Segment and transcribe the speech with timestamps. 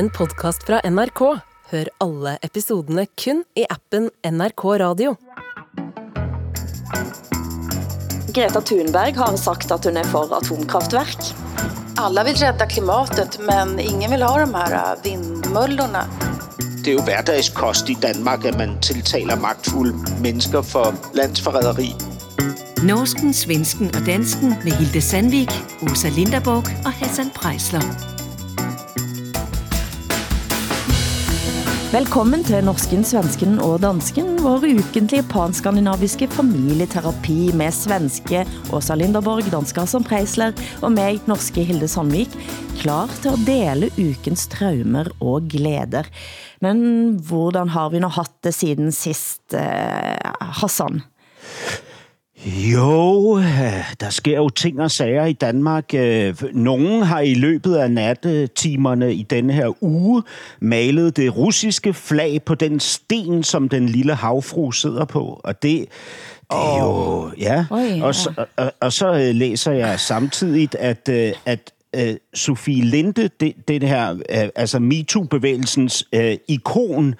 [0.00, 1.20] en podcast fra NRK.
[1.70, 5.12] Hør alle episodene kun i appen NRK Radio.
[8.32, 11.32] Greta Thunberg har sagt at hun er for atomkraftverk.
[12.00, 16.06] Alla vill rädda klimatet, men ingen vill ha de här äh, vindmøllerne.
[16.84, 19.92] Det er jo hverdagskost i Danmark, at man tiltaler magtfulde
[20.22, 21.92] mennesker for landsforræderi.
[22.88, 28.09] Norsken, svensken og dansken med Hilde Sandvik, Åsa Linderborg og Hassan Prejsler.
[31.90, 39.88] Velkommen til Norsken, Svensken og Dansken, vår ukentlige panskandinaviske familieterapi med svenske Åsa Linderborg, dansker
[39.90, 40.54] som Preisler
[40.86, 42.36] og mig, norske Hilde Sandvik,
[42.78, 46.06] klar til at dele ukens traumer og glæder.
[46.62, 50.30] Men hvordan har vi nå haft det siden sidst, eh,
[50.62, 51.02] Hassan?
[52.46, 53.36] Jo,
[54.00, 55.94] der sker jo ting og sager i Danmark.
[55.94, 60.22] Øh, Nogen har i løbet af nattetimerne i denne her uge
[60.60, 65.40] malet det russiske flag på den sten, som den lille havfru sidder på.
[65.44, 65.78] Og det,
[66.50, 67.30] det er jo...
[67.38, 67.64] Ja.
[67.70, 68.04] Oj, ja.
[68.04, 73.28] Og, så, og, og så øh, læser jeg samtidig, at, øh, at øh, Sofie Linde,
[73.40, 77.14] det, det her, øh, altså MeToo-bevægelsens øh, ikon,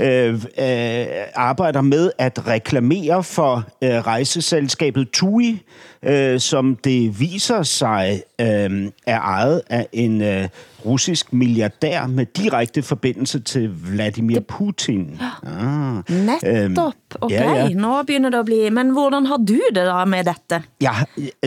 [0.00, 5.62] øh, øh, arbejder med at reklamere for øh, rejseselskabet TUI,
[6.02, 10.48] øh, som det viser sig øh, er ejet af en øh,
[10.86, 15.20] russisk milliardær med direkte forbindelse til Vladimir Putin.
[15.46, 16.02] Ah.
[16.08, 17.68] Netop, okay, ja, ja.
[17.68, 20.62] nå begynder det at blive, men hvordan har du det da med dette?
[20.80, 20.94] Jeg,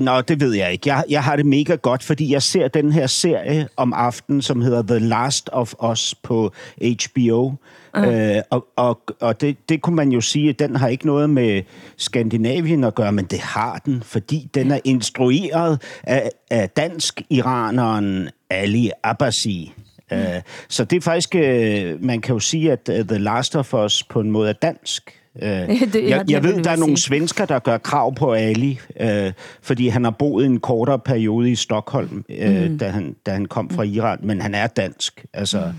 [0.01, 0.89] nå, det ved jeg ikke.
[0.93, 4.61] Jeg, jeg har det mega godt, fordi jeg ser den her serie om aftenen, som
[4.61, 7.53] hedder The Last of Us på HBO.
[7.97, 8.07] Uh.
[8.07, 11.29] Øh, og og, og det, det kunne man jo sige, at den har ikke noget
[11.29, 11.61] med
[11.97, 18.91] Skandinavien at gøre, men det har den, fordi den er instrueret af, af dansk-iraneren Ali
[19.03, 19.73] Abbasi.
[20.11, 20.17] Mm.
[20.17, 20.23] Uh,
[20.69, 24.03] så det er faktisk, uh, man kan jo sige, at uh, The Last of Us
[24.03, 25.18] på en måde er dansk.
[25.43, 29.87] Ja, jeg, jeg ved, der er nogle svensker, der gør krav på Ali, øh, fordi
[29.87, 32.77] han har boet en kortere periode i Stockholm, øh, mm.
[32.77, 35.25] da, han, da han kom fra Iran, men han er dansk.
[35.33, 35.73] Altså,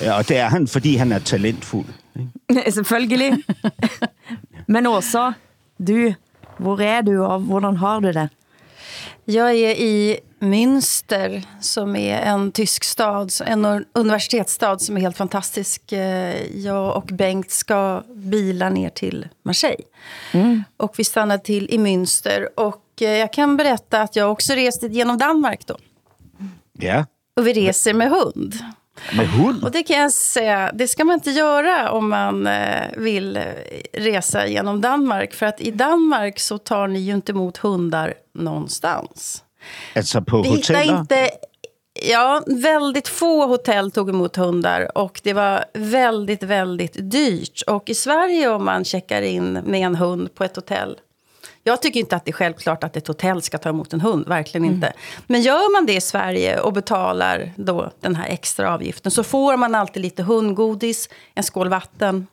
[0.00, 0.06] mm.
[0.18, 1.86] Og det er han, fordi han er talentfuld.
[2.18, 2.70] Ikke?
[2.76, 3.38] Selvfølgelig.
[4.72, 5.30] Men Åsa,
[5.88, 6.14] du,
[6.58, 8.28] hvor er du og hvordan har du det?
[9.24, 15.92] Jag är i Münster som är en tysk stad, en universitetsstad som är helt fantastisk.
[15.92, 19.82] Eh, Jag och Bengt ska bila ner till Marseille.
[20.76, 22.46] Och vi stannar till i Münster.
[22.56, 25.76] Och eh, jag kan berätta att jag också reste genom Danmark då.
[26.78, 27.06] Ja,
[27.36, 28.54] Och vi reser med hund.
[29.16, 29.64] Med hund.
[29.64, 33.42] Och det kan jag säga, det ska man inte göra om man eh, vill eh,
[33.92, 35.34] resa genom Danmark.
[35.34, 39.44] För att i Danmark så tar ni ju inte emot hundar någonstans.
[39.96, 40.98] Altså på hoteller.
[40.98, 41.30] inte...
[42.10, 47.62] Ja, väldigt få hotell tog emot hundar och det var väldigt, väldigt dyrt.
[47.66, 50.96] Och i Sverige om man checkar in med en hund på ett hotell
[51.64, 54.28] jag tycker inte att det är självklart att ett hotell ska ta emot en hund,
[54.28, 54.92] verkligen inte.
[55.26, 59.56] Men gör man det i Sverige och betalar då den här extra avgiften så får
[59.56, 62.26] man alltid lite hundgodis, en skål vatten.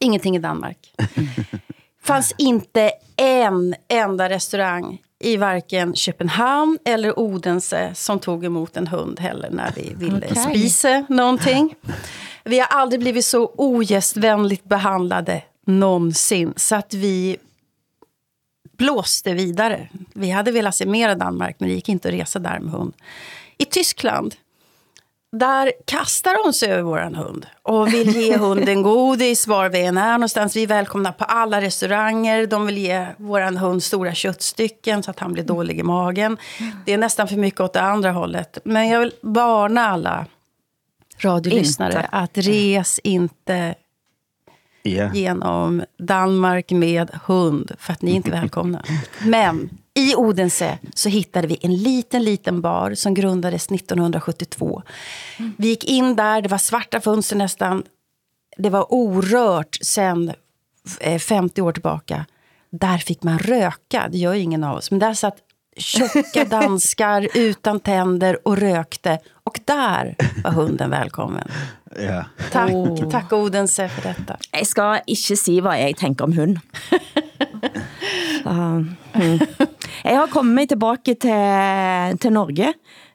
[0.00, 0.94] Ingenting i Danmark.
[2.02, 9.20] fanns inte en enda restaurang i varken Köpenhamn eller Odense som tog emot en hund
[9.20, 10.36] heller när vi ville Okej.
[10.36, 11.74] spisa någonting.
[12.44, 16.52] Vi har aldrig blivit så ogästvänligt behandlade någonsin.
[16.56, 17.36] Så att vi
[18.78, 19.88] blåste vidare.
[20.14, 22.72] Vi hade velat se mer av Danmark, men det gick inte att resa där med
[22.72, 22.92] hund.
[23.58, 24.34] I Tyskland,
[25.32, 29.96] där kastar de sig över våran hund och vill ge hunden godis var vi än
[29.96, 30.56] är någonstans.
[30.56, 32.46] Vi är välkomna på alla restauranger.
[32.46, 36.36] De vill ge våran hund stora köttstycken så att han blir dålig i magen.
[36.84, 38.58] Det är nästan för mycket åt det andra hållet.
[38.64, 40.26] Men jag vill varna alla
[41.20, 42.08] radiolyssnare Inte.
[42.12, 43.74] att res inte
[44.84, 45.16] yeah.
[45.16, 48.84] genom Danmark med hund för att ni är inte välkomna.
[49.24, 54.82] Men i Odense så hittade vi en liten, liten bar som grundades 1972.
[55.56, 57.82] Vi gick in där, det var svarta fönster nästan.
[58.56, 60.32] Det var orört sen
[61.00, 62.26] eh, 50 år tillbaka.
[62.70, 64.90] Där fick man röka, det gör ju ingen av oss.
[64.90, 65.36] Men där satt
[65.78, 69.18] tjocka danskar utan tänder och rökte.
[69.44, 71.48] Och där var hunden välkommen.
[71.96, 72.24] Ja.
[72.52, 72.70] Tack,
[73.10, 74.36] tack Odense för detta.
[74.52, 76.58] Jeg skal ikke sige, hvad jeg tænker om hund.
[78.42, 78.52] Så,
[79.14, 79.38] mm.
[80.04, 82.68] Jeg har kommet mig tilbage til, til Norge,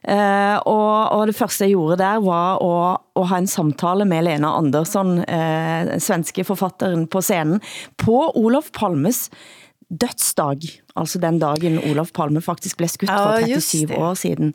[0.08, 4.22] eh, og, og det første jeg gjorde der var at, at have en samtale med
[4.22, 7.60] Lena Andersson, eh, svenske forfatteren på scenen,
[7.98, 9.30] på Olof Palmes
[9.90, 10.83] dødsdag.
[10.96, 13.98] Altså den dagen Olof Palme faktisk blev skudt Ja, for just 37 det.
[14.02, 14.54] år siden.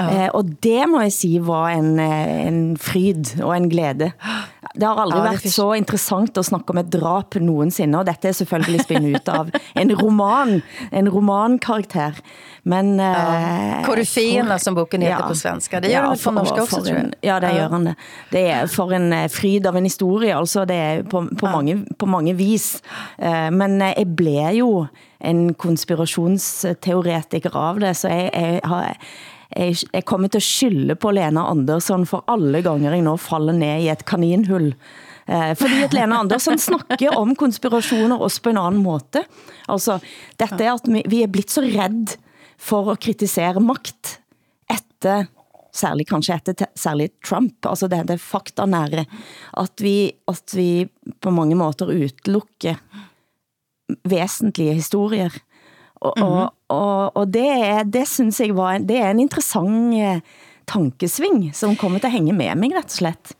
[0.00, 4.12] Eh, og det må jeg sige var en, eh, en fryd og en glæde.
[4.74, 8.06] Det har aldrig Ja, det været så interessant at snakke om et drap nogensinde, og
[8.06, 10.62] dette er selvfølgelig spændt ut av en roman,
[10.92, 12.12] en romankarakter.
[12.64, 13.00] Men...
[13.00, 15.80] Eh, Koryféerna, som boken heter på svenska.
[15.80, 17.12] Det gör den på norska också, tror jag.
[17.22, 17.68] Ja, det Ja.
[17.68, 17.94] han det.
[18.32, 21.84] Det er for en eh, fryd av en historie, altså det er på, på, mange,
[21.98, 22.82] på mange vis.
[23.18, 24.86] Eh, Men eh, jeg blev jo
[25.20, 28.96] en konspirationsteoretiker av det, så jeg, jeg har...
[29.50, 33.56] Jeg, jeg kommer til at skylde på Lena Andersson for alle ganger jeg nå falder
[33.58, 34.68] ned i et kaninhull.
[35.26, 39.24] Eh, fordi at Lena Andersson snakker om konspirationer også på en anden måte.
[39.66, 39.98] Altså,
[40.38, 42.14] dette er at vi, vi er blitt så redd
[42.62, 44.20] for at kritisere magt
[44.70, 45.26] etter
[45.74, 49.06] særlig kanskje etter særlig Trump, altså det, det fakta nære,
[49.62, 50.86] at vi, at vi
[51.22, 52.80] på mange måter utelukker
[54.04, 55.30] væsentlige historier.
[56.00, 56.26] Og, mm -hmm.
[56.26, 60.20] og, og, og det, er, det synes jeg var en, det er en interessant eh,
[60.66, 63.34] tankesving, som kommer til at hænge med mig, ret og slett.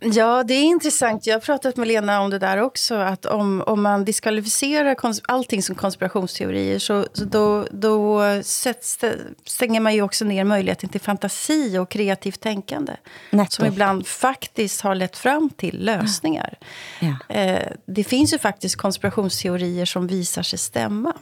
[0.00, 1.26] Ja, det är intressant.
[1.26, 2.94] Jag har pratat med Lena om det där också.
[2.94, 8.98] Att om, om man diskvalificerar kons- allting som konspirationsteorier så, så då, då sätts
[9.44, 12.92] stänger man ju också ner möjligheten till fantasi och kreativt tänkande.
[13.30, 13.52] Nettopp.
[13.52, 16.58] Som ibland faktiskt har lett fram till lösningar.
[17.00, 17.34] Ja.
[17.34, 21.12] Eh, det finns ju faktiskt konspirationsteorier som visar sig stämma.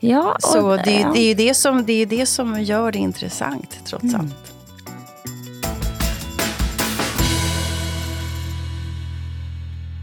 [0.00, 2.92] Ja, og, Så det, det, är ju det, som, det är ju det som gör
[2.92, 4.49] det intressant, trots allt.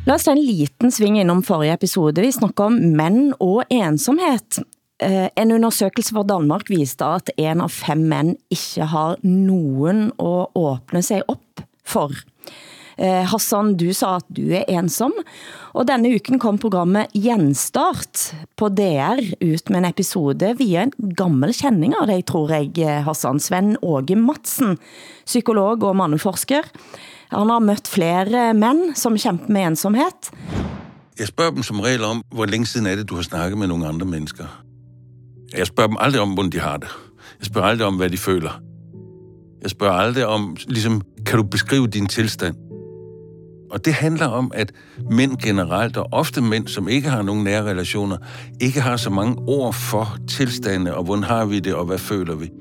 [0.08, 2.22] Lad os tage en liten sving inom forrige episode.
[2.24, 4.62] Vi snakker om mænd og ensomhed.
[5.04, 10.48] Eh, En undersøgelse fra Danmark viste, at en av fem mænd ikke har nogen at
[10.56, 12.12] åbne sig op for.
[12.98, 15.12] Eh, Hassan, du sa at du er ensom,
[15.74, 21.54] og denne uken kom programmet Genstart på DR ut med en episode via en gammel
[21.54, 23.40] kending av dig, tror jeg, Hassan.
[23.40, 24.80] Sven Åge Madsen,
[25.26, 26.64] psykolog og manneforsker.
[27.30, 30.12] Han har mødt flere mænd, som kæmper med ensomhed.
[31.20, 33.68] Jeg spørger dem som regel om, hvor længe siden er det, du har snakket med
[33.68, 34.44] nogle andre mennesker.
[35.58, 36.88] Jeg spørger dem aldrig om, hvordan de har det.
[37.40, 38.62] Jeg spørger aldrig om, hvad de føler.
[39.62, 42.56] Jeg spørger aldrig om, ligesom, kan du beskrive din tilstand?
[43.72, 44.72] Og det handler om, at
[45.12, 48.18] mænd generelt, og ofte mænd, som ikke har nogen nære relationer,
[48.62, 52.36] ikke har så mange ord for tilstande, og hvordan har vi det, og hvad føler
[52.36, 52.52] vi?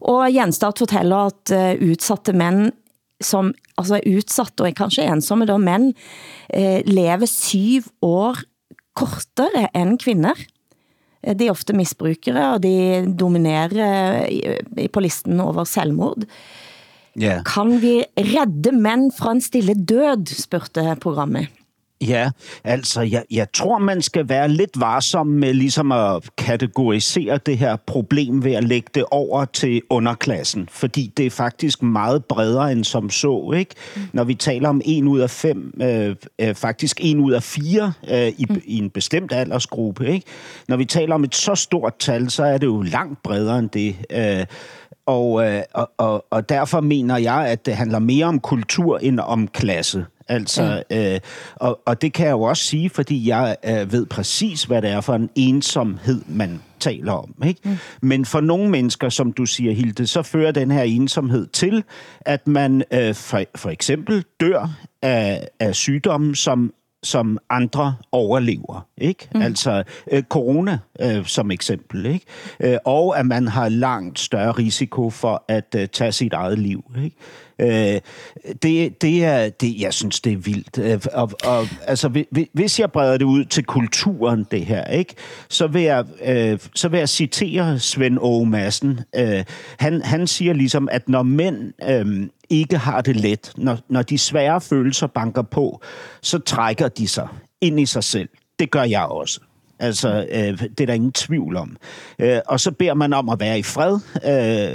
[0.00, 2.72] Og Genstart fortæller, at uh, udsatte mænd,
[3.20, 5.92] som altså er udsat og er kanskje ensomme da, mænd,
[6.54, 8.38] uh, lever syv år
[8.98, 10.34] kortere end kvinder.
[11.22, 16.24] Eh, De er ofte misbrukere, og de dominerer i- på listen over selvmord.
[17.18, 17.40] Ja.
[17.46, 21.48] Kan vi redde mænd fra en stille død, spurgte programmet.
[22.00, 22.30] Ja,
[22.64, 27.76] altså jeg, jeg tror, man skal være lidt varsom med ligesom at kategorisere det her
[27.76, 32.84] problem ved at lægge det over til underklassen, fordi det er faktisk meget bredere end
[32.84, 33.74] som så, ikke?
[34.12, 37.92] Når vi taler om en ud af fem, øh, øh, faktisk en ud af fire
[38.10, 40.26] øh, i, i en bestemt aldersgruppe, ikke?
[40.68, 43.70] Når vi taler om et så stort tal, så er det jo langt bredere end
[43.70, 43.96] det.
[44.10, 44.46] Øh,
[45.06, 49.20] og, øh, og, og, og derfor mener jeg, at det handler mere om kultur end
[49.20, 50.06] om klasse.
[50.28, 51.20] Altså, øh,
[51.56, 54.90] og, og det kan jeg jo også sige, fordi jeg øh, ved præcis, hvad det
[54.90, 57.34] er for en ensomhed, man taler om.
[57.46, 57.60] Ikke?
[57.64, 57.76] Mm.
[58.02, 61.84] Men for nogle mennesker, som du siger, Hilde, så fører den her ensomhed til,
[62.20, 64.70] at man øh, for, for eksempel dør
[65.02, 69.28] af, af sygdomme, som som andre overlever, ikke?
[69.34, 69.42] Mm.
[69.42, 72.26] Altså øh, corona øh, som eksempel, ikke?
[72.60, 76.84] Øh, og at man har langt større risiko for at øh, tage sit eget liv,
[77.04, 77.16] ikke?
[77.60, 78.00] Øh,
[78.62, 80.78] det, det er, det, jeg synes, det er vildt.
[80.78, 85.14] Øh, og, og, altså, hvis jeg breder det ud til kulturen, det her, ikke?
[85.48, 89.00] Så, vil jeg, øh, så vil jeg citere Svend Åge Madsen.
[89.16, 89.44] Øh,
[89.78, 94.18] han, han siger ligesom, at når mænd øh, ikke har det let, når, når de
[94.18, 95.80] svære følelser banker på,
[96.22, 97.28] så trækker de sig
[97.60, 98.28] ind i sig selv.
[98.58, 99.40] Det gør jeg også.
[99.78, 101.76] Altså, øh, det er der ingen tvivl om.
[102.18, 103.98] Øh, og så beder man om at være i fred,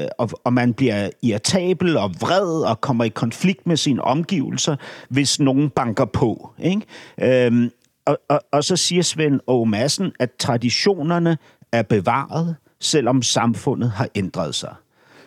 [0.02, 4.76] øh, og, og man bliver irritabel og vred og kommer i konflikt med sine omgivelser,
[5.10, 6.50] hvis nogen banker på.
[6.60, 7.48] Ikke?
[7.48, 7.70] Øh,
[8.06, 11.38] og, og, og så siger Svend Åge Madsen, at traditionerne
[11.72, 14.76] er bevaret, selvom samfundet har ændret sig.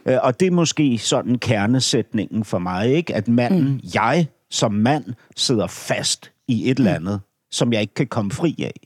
[0.07, 3.15] Øh, Og det er måske sådan kernesætningen for mig, ikke?
[3.15, 3.81] At manden, mm.
[3.95, 5.05] jeg som mand,
[5.37, 8.86] sidder fast i et eller andet, som jeg ikke kan komme fri af.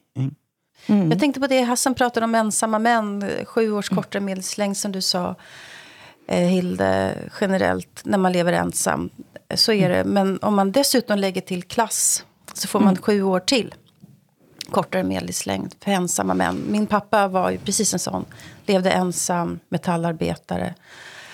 [0.87, 1.09] Ikke?
[1.11, 5.01] Jag tänkte på det Hassan pratade om ensamma män, sju års kortare medelslängd som du
[5.01, 5.35] sa,
[6.29, 9.11] eh, Hilde, generellt när man lever ensam.
[9.55, 10.05] Så är det.
[10.05, 13.75] Men om man dessutom lägger till klass så får man sju år till.
[14.71, 16.65] kortare medellivslängd för ensamma män.
[16.69, 18.25] Min pappa var ju precis en sån.
[18.67, 20.75] Levde ensam, metallarbetare.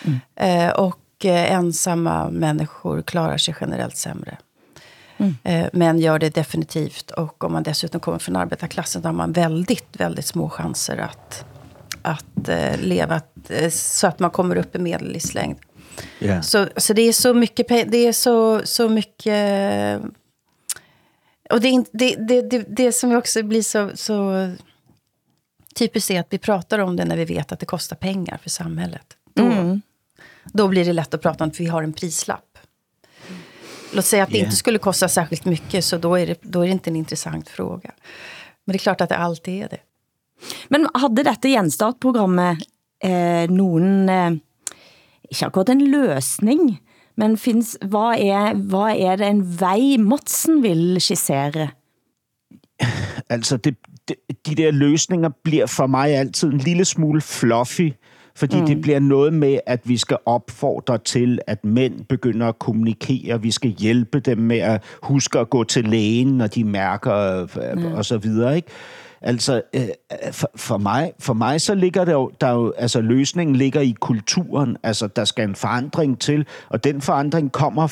[0.05, 0.21] Mm.
[0.37, 4.39] Eh, och eh, ensamma människor klarar sig generellt sämre.
[5.17, 5.35] Mm.
[5.45, 7.11] Eh, men gör det definitivt.
[7.11, 11.45] Och om man dessutom kommer från arbetarklassen då har man väldigt, väldigt små chanser att,
[12.03, 15.59] att eh, leva eh, så att man kommer upp i medellivslängd.
[16.21, 16.41] Yeah.
[16.41, 20.03] Så, så det är så mycket, det är så, så mycket
[21.51, 24.49] och det, det, det, det, det som också blir så, så
[25.75, 28.51] typiskt är att vi pratar om det när vi vet att det kostar pengar för
[28.51, 29.07] samhället.
[29.35, 29.81] Då, mm.
[30.45, 32.46] då blir det lätt att prata om att vi har en prislapp.
[33.93, 34.47] Låt säga att det yeah.
[34.47, 37.49] inte skulle kosta särskilt mycket, så då är, det, då är det inte en intressant
[37.49, 37.91] fråga.
[38.65, 39.81] Men det är klart att det alltid är det.
[40.69, 42.59] Men hade detta genstartprogrammet
[43.05, 44.33] eh, nogen, eh,
[45.31, 46.81] ikke akkurat en løsning
[47.17, 51.69] men findes, hvad, er, hvad er det en vej, Motsen vil skissere?
[53.29, 53.75] Altså, det,
[54.09, 54.17] det,
[54.47, 57.91] de der løsninger bliver for mig altid en lille smule fluffy,
[58.37, 58.67] fordi mm.
[58.67, 63.43] det bliver noget med, at vi skal opfordre til, at mænd begynder at kommunikere.
[63.43, 67.93] Vi skal hjælpe dem med at huske at gå til lægen, når de mærker mm.
[67.93, 68.57] og så videre.
[68.57, 68.69] Ikke?
[69.21, 69.83] Altså, øh,
[70.33, 73.95] for, for, mig, for mig så ligger der jo, der jo, altså løsningen ligger i
[74.01, 74.77] kulturen.
[74.83, 77.87] Altså, der skal en forandring til, og den forandring kommer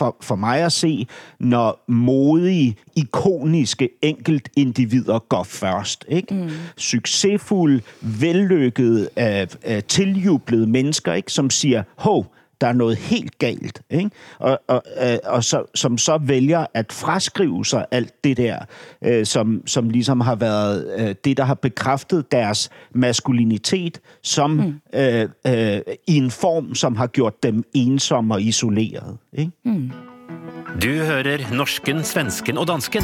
[0.00, 1.06] for, for mig at se,
[1.40, 6.04] når modige, ikoniske enkeltindivider går først.
[6.08, 6.34] Ikke?
[6.34, 6.50] Mm.
[6.76, 11.32] Succesfulde, vellykkede, uh, uh, tiljublede mennesker, ikke?
[11.32, 14.10] som siger, hov, der er noget helt galt, ikke?
[14.38, 18.58] Og, og, øh, og så, som så vælger at fraskrive sig alt det der,
[19.04, 24.80] øh, som, som ligesom har været øh, det, der har bekræftet deres maskulinitet, som mm.
[24.94, 29.18] øh, øh, i en form, som har gjort dem ensomme og isoleret.
[29.32, 29.52] Ikke?
[29.64, 29.90] Mm.
[30.82, 33.02] Du hører norsken, svensken og dansken.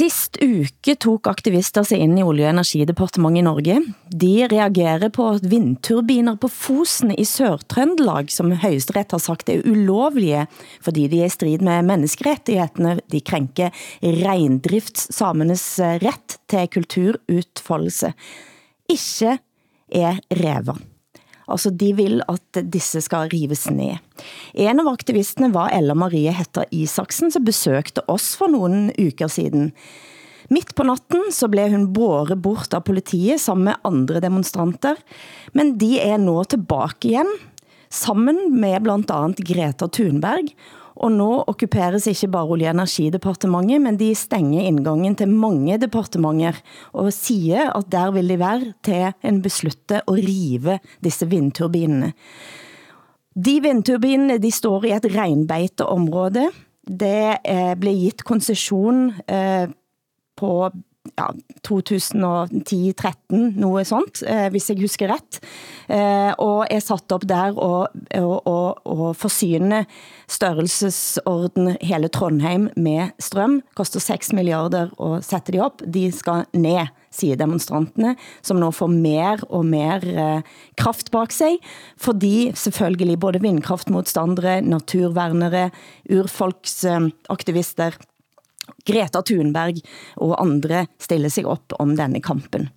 [0.00, 3.74] Sist uke tog aktivister sig ind i Olje- og Energidepartementet i Norge.
[4.22, 10.46] De reagerer på at vindturbiner på Fosen i Sør-Trøndelag, som højesteret har sagt er ulovlige,
[10.80, 12.94] fordi de er i strid med menneskerettighederne.
[13.12, 18.14] De krænker regndriftssamenes eh, ret til kulturutfoldelse.
[18.88, 19.36] Ikke
[19.92, 20.80] er rever.
[21.50, 23.98] Altså, de vil at disse skal rives ned.
[24.54, 29.70] En av aktivistene var Ella Marie Hetta Isaksen, som besøgte oss for nogle uker siden.
[30.50, 34.98] Midt på natten så blev hun båret bort av politiet sammen med andre demonstranter,
[35.54, 37.30] men de er nå tilbage igen,
[37.90, 40.50] sammen med blandt andet Greta Thunberg,
[41.00, 46.60] og nå okkuperes ikke bare Olje- og Energidepartementet, men de stenger indgangen til mange departementer
[46.92, 52.12] og siger, at der vil de være til en beslutte at rive disse vindturbinene.
[53.34, 56.50] De vindturbinene de står i et regnbeiteområde.
[56.84, 59.70] Det eh, blev gitt koncession eh,
[60.36, 60.70] på
[61.18, 61.26] ja,
[61.66, 65.40] 2010-13, noget sånt, eh, hvis jeg husker ret,
[65.88, 69.86] eh, og er satt op der og, og, og, og forsyne
[70.30, 76.86] størrelsesorden hele Trondheim med strøm, koster 6 milliarder at sætte de op, de skal ned,
[77.10, 80.42] siger demonstrantene, som nu får mer og mer eh,
[80.78, 81.58] kraft bak sig,
[81.98, 85.70] fordi selvfølgelig både vindkraftmodstandere, naturvernere,
[86.10, 87.98] urfolksaktivister,
[88.86, 89.80] Greta Thunberg
[90.16, 92.68] og andre stille sig op om denne kampen.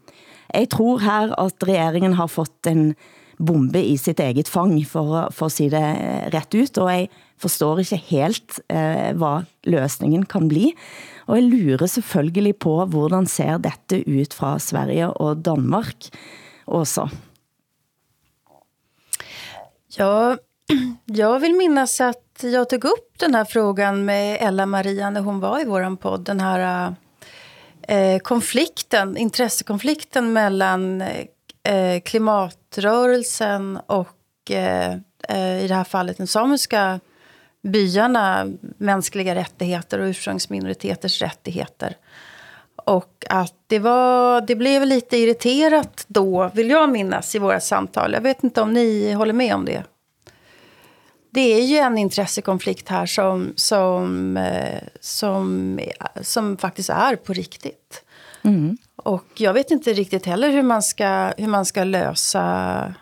[0.53, 2.93] Jeg tror her at regeringen har fået en
[3.37, 7.09] bombe i sitt eget fang, for, for at sige det ret ut, og jeg
[7.41, 10.71] forstår ikke helt eh, hvad løsningen kan bli.
[11.27, 16.09] Og jeg lurer selvfølgelig på, hvordan ser dette ut fra Sverige og Danmark
[16.67, 17.07] også?
[19.97, 20.35] Ja,
[21.05, 25.39] jag vill minnas att jag tog upp den här frågan med Ella Maria när hon
[25.39, 26.21] var i vår podd.
[26.21, 26.93] Den här
[27.87, 31.01] eh, konflikten, intressekonflikten mellan
[31.63, 34.93] eh, klimatrörelsen och eh,
[35.29, 36.99] eh, i det här fallet den samiska
[37.63, 38.47] byarna,
[38.77, 41.97] mänskliga rättigheter och ursprungsminoriteters rättigheter.
[42.85, 48.13] Och att det, var, det blev lite irriterat då, vill jag minnas, i våra samtal.
[48.13, 49.83] Jag vet inte om ni håller med om det
[51.33, 55.79] det är ju en intressekonflikt här som, som, eh, som,
[56.21, 58.03] som faktiskt är på riktigt.
[58.43, 58.77] Mm.
[58.95, 62.93] Och jag vet inte riktigt heller hur man ska, hur man ska lösa,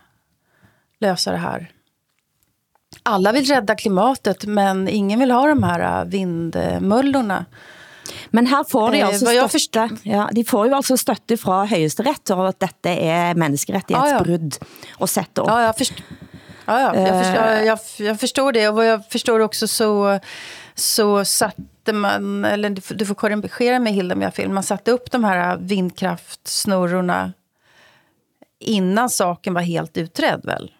[0.99, 1.71] lösa det här.
[3.03, 7.45] Alla vill rädda klimatet, men ingen vill ha de här vindmöllorna.
[8.29, 12.31] Men her får de eh, altså støtte, ja, de får jo altså støtte fra højesteret,
[12.35, 14.97] og at dette er menneskerettighedsbrud ja, ja.
[14.99, 15.51] og sætte op.
[15.51, 16.20] Ja, forstår.
[16.65, 18.67] Ja, ja jag, förstår, jag, jag förstår det.
[18.69, 20.19] Och vad jag förstår också så,
[20.75, 25.11] så satte man, eller du får korrigera mig Hilda om jag fel, man satte upp
[25.11, 27.33] de här vindkraftsnurrorna
[28.59, 30.71] innan saken var helt utredd väl?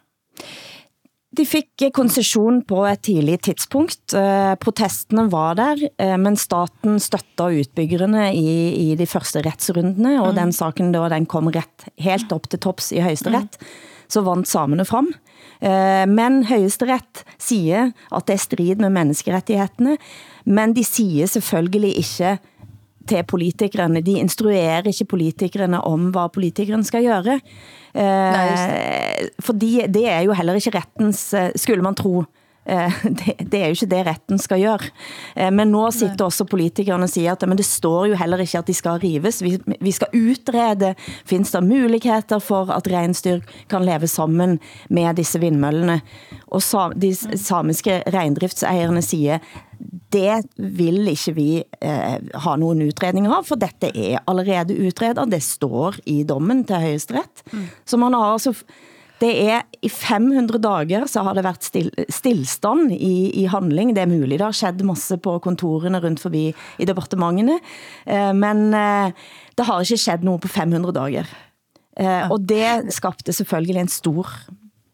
[1.38, 4.14] De fik koncession på et tidligt tidspunkt.
[4.14, 10.34] Eh, protestene var der, eh, men staten støtter utbyggerne i, i de første retsrundene, og
[10.34, 10.36] mm.
[10.36, 13.72] den saken da den kom ret, helt op til tops i højesteret, mm.
[14.12, 15.08] så vandt samene frem.
[15.08, 15.31] Eh,
[16.08, 19.98] men højesteret siger, at det er strid med menneskerettighederne,
[20.46, 22.40] men de siger selvfølgelig ikke
[23.08, 24.02] til politikerne.
[24.02, 27.40] De instruerer ikke politikerne om, hvad politikerne skal gøre.
[27.96, 32.26] Eh, fordi det er jo heller ikke rettens, eh, skulle man tro, eh,
[32.66, 34.90] det, det er jo ikke det retten skal gøre.
[35.36, 38.58] Eh, men nu sitter også politikerne og siger, at men det står jo heller ikke,
[38.58, 39.42] at de skal rives.
[39.44, 43.40] Vi, vi skal utrede, findes der muligheder for, at rensdyr
[43.70, 46.02] kan leve sammen med disse vindmøllene.
[46.48, 46.62] Og
[47.02, 49.40] de samiske reindriftsejerne siger,
[50.12, 55.32] det vil ikke vi eh, ha nogen utredninger av, for dette er allerede utredet.
[55.32, 57.44] Det står i dommen til højesteret.
[57.52, 57.68] Mm.
[57.86, 58.54] Så man har altså,
[59.22, 63.94] det er i 500 dager så har det været still, stillstand i, i handling.
[63.96, 67.60] Det er muligt, det har skjedd masse på kontorene rundt forbi i departementene,
[68.06, 69.14] eh, men eh,
[69.58, 71.30] det har ikke skjedd noget på 500 dager.
[72.00, 74.28] Eh, og det skabte selvfølgelig en stor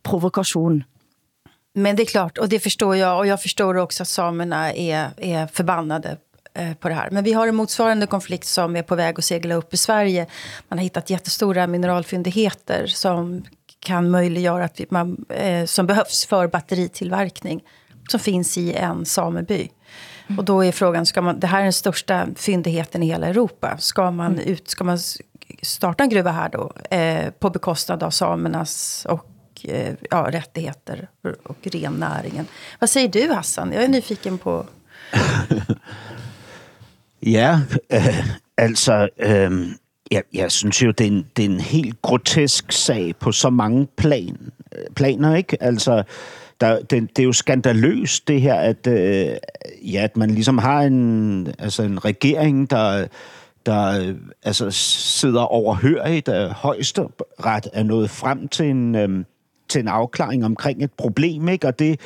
[0.04, 0.84] provokation.
[1.76, 3.18] Men det är klart, och det förstår jag.
[3.18, 6.18] Och jag förstår också att samerna är, är förbannade
[6.54, 7.10] eh, på det här.
[7.12, 10.26] Men vi har en motsvarande konflikt som är på väg att segla upp i Sverige.
[10.68, 13.44] Man har hittat jättestora mineralfyndigheter som
[13.88, 17.64] kan möjliggöra att vi, man, eh, som behövs för batteritillverkning.
[18.10, 19.70] Som finns i en sameby.
[20.28, 20.40] Mm.
[20.40, 23.78] Och då är frågan, ska man, det här är den största fyndigheten i hela Europa.
[23.78, 24.48] Ska man, mm.
[24.48, 25.00] ut, ska man
[25.62, 26.74] starta en gruva här då?
[26.96, 29.30] Eh, på bekostnad av samernas och
[29.64, 31.08] Eh, ja, rättigheter
[31.44, 32.46] och rennäringen.
[32.80, 33.74] Vad säger du Hassan?
[33.74, 34.66] Jag är nyfiken på...
[37.20, 37.60] ja,
[37.94, 38.28] øh,
[38.58, 39.52] altså, øh,
[40.12, 43.50] jeg, jeg synes jo, det er, en, det er en helt grotesk sag på så
[43.50, 44.38] mange plan,
[44.76, 45.64] øh, planer, ikke?
[45.64, 46.04] Altså,
[46.62, 49.30] der, det, det er jo skandaløst det her, at, øh,
[49.94, 53.08] ja, at man ligesom har en, altså en regering, der
[53.68, 57.12] der øh, altså sidder overhørigt af højesteret
[57.74, 59.26] er nået frem til en, øh,
[59.70, 61.68] til en afklaring omkring et problem, ikke?
[61.68, 62.00] Og det,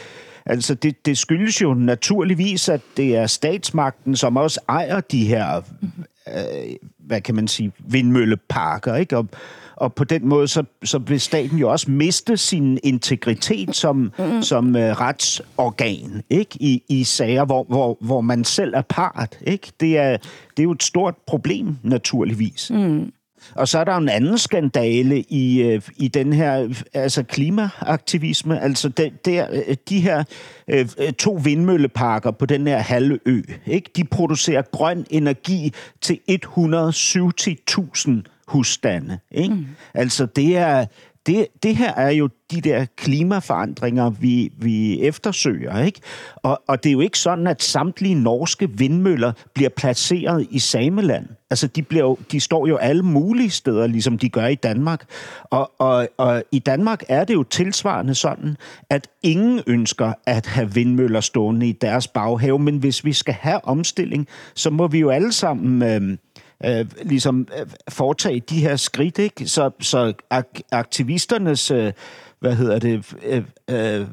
[0.46, 5.62] altså det, det skyldes jo naturligvis, at det er statsmagten, som også ejer de her,
[5.82, 5.92] mhm
[6.38, 9.18] øh, hvad kan man sige, vindmølleparker, ikke?
[9.18, 9.28] Og,
[9.76, 14.42] og på den måde, så, så vil staten jo også miste sin integritet som, mm.
[14.42, 16.58] som uh, retsorgan, ikke?
[16.60, 19.72] I, i sager, hvor, hvor, hvor man selv er part, ikke?
[19.80, 20.18] Det er,
[20.58, 22.72] det er jo et stort problem, naturligvis.
[22.74, 23.12] Mm.
[23.56, 28.62] Og så er der en anden skandale i, øh, i den her altså klimaaktivisme.
[28.62, 30.24] Altså de, der, øh, de her
[30.68, 30.88] øh,
[31.20, 33.92] to vindmølleparker på den her halve ø, ikke?
[33.96, 38.12] de producerer grøn energi til 170.000
[38.48, 39.20] husstande.
[39.32, 39.54] Ikke?
[39.54, 39.66] Mm.
[39.94, 40.86] Altså det er,
[41.26, 45.84] det, det her er jo de der klimaforandringer, vi, vi eftersøger.
[45.84, 46.00] Ikke?
[46.36, 51.26] Og, og det er jo ikke sådan, at samtlige norske vindmøller bliver placeret i Sameland.
[51.50, 55.06] Altså, de, bliver jo, de står jo alle mulige steder, ligesom de gør i Danmark.
[55.44, 58.58] Og, og, og i Danmark er det jo tilsvarende sådan,
[58.90, 63.66] at ingen ønsker at have vindmøller stående i deres baghave, men hvis vi skal have
[63.66, 65.84] omstilling, så må vi jo alle sammen...
[65.84, 66.18] Øh,
[66.66, 69.48] øh, ligesom øh, foretage de her skridt, ikke?
[69.48, 71.94] Så, så ak- aktivisternes, øh,
[72.40, 74.08] hvad hedder det, øh, øh,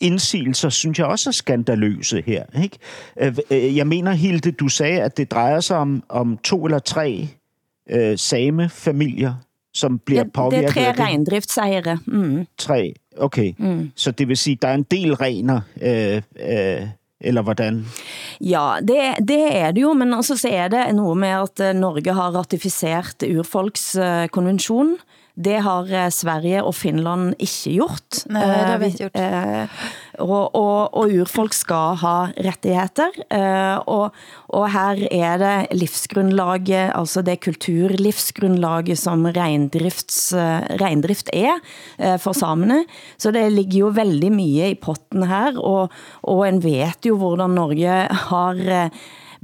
[0.00, 2.44] indsigelser, synes jeg også er skandaløse her.
[2.62, 2.78] Ikke?
[3.20, 6.78] Øh, øh, jeg mener, Hilde, du sagde, at det drejer sig om, om to eller
[6.78, 7.28] tre
[7.90, 9.34] øh, same familier,
[9.74, 10.74] som bliver ja, påvirket.
[10.74, 11.98] Det er tre reindriftsejere.
[12.06, 12.46] Mm.
[12.58, 13.52] Tre, okay.
[13.58, 13.90] Mm.
[13.96, 16.88] Så det vil sige, der er en del rener øh, øh,
[17.24, 17.82] eller hvordan?
[18.40, 21.74] Ja, det, det er det jo, men altså så er det noget med at eh,
[21.76, 28.20] Norge har ratificeret urfolkskonventionen, eh, det har eh, Sverige og Finland ikke gjort.
[28.30, 29.16] Nej, det har vi ikke gjort.
[29.18, 29.80] Eh,
[30.22, 32.14] og, og, og urfolk skal ha
[32.46, 34.14] rettigheter, eh, og,
[34.54, 40.30] og her er det livsgrundlaget, altså det kulturlivsgrundlaget som reindrifts,
[40.78, 41.58] reindrift er
[42.22, 42.84] for samene.
[43.18, 45.90] Så det ligger jo veldig mye i potten her, og,
[46.22, 47.98] og en vet jo hvordan Norge
[48.30, 48.62] har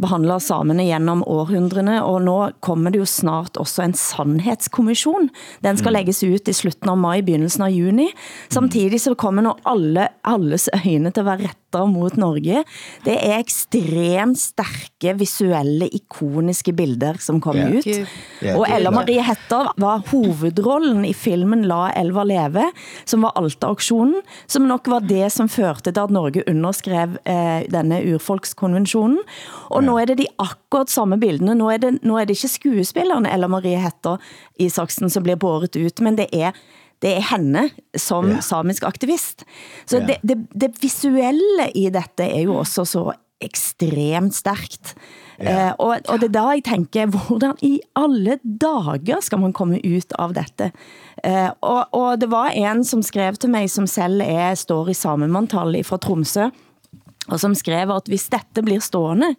[0.00, 5.30] behandler samene gennem århundrene, og nå kommer det jo snart også en sandhedskommission.
[5.64, 5.98] Den skal mm.
[5.98, 8.08] lægges ut i slutten av maj, begynnelsen av juni.
[8.52, 12.64] Samtidig så kommer nå alle, alles øjne til at være rettet Hetter mot Norge.
[13.04, 17.68] Det er ekstremt stærke, visuelle, ikoniske bilder, som kom Ja.
[17.68, 17.86] ut.
[18.42, 18.90] Ja, og Ella.
[18.90, 22.70] Marie Hetter var hovedrollen i filmen La Elva leve,
[23.04, 28.02] som var Alta-auktionen, som nok var det som førte til at Norge underskrev eh, denne
[28.14, 29.18] urfolkskonventionen.
[29.70, 31.54] Og nu er det de akkurat samme bildene.
[31.54, 34.18] Nu er det, nu er det ikke skuespilleren Ella Marie Hetter
[34.58, 36.52] Isaksen som blir båret ut, men det er
[37.02, 38.40] det er henne som Ja.
[38.40, 39.44] samisk aktivist.
[39.86, 40.06] Så Ja.
[40.06, 44.94] det, det, det visuelle i dette er jo også så ekstremt stærkt.
[45.40, 49.78] Eh, og, og det er da jeg tænker, hvordan i alle dager skal man komme
[49.80, 50.66] ut av dette?
[51.24, 54.98] Eh, og, og det var en som skrev til mig, som selv er, står i
[54.98, 56.50] samemantall fra Tromsø,
[57.30, 59.32] og som skrev at hvis dette blir stående,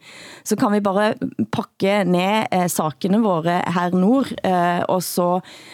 [0.47, 1.13] så kan vi bare
[1.54, 5.30] pakke ned eh, sakene våre her nord, eh, og så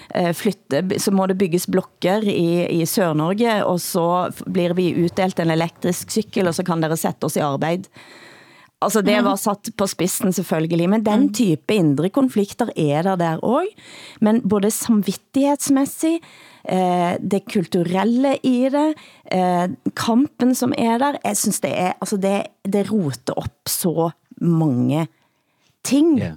[0.09, 4.07] eh, flytte, så må det bygges blokker i, i Sør-Norge, og så
[4.45, 7.87] blir vi utdelt en elektrisk cykel, og så kan dere sætte oss i arbeid.
[8.77, 13.39] Altså det var satt på spissen selvfølgelig, men den type indre konflikter er der der
[13.41, 13.73] også.
[14.21, 16.21] Men både samvittighedsmæssigt,
[16.67, 18.87] eh, det kulturelle i det,
[19.31, 24.09] eh, kampen som er der, jeg synes det er, altså det, det roter op så
[24.41, 25.07] mange
[25.87, 26.17] ting.
[26.19, 26.33] Ja.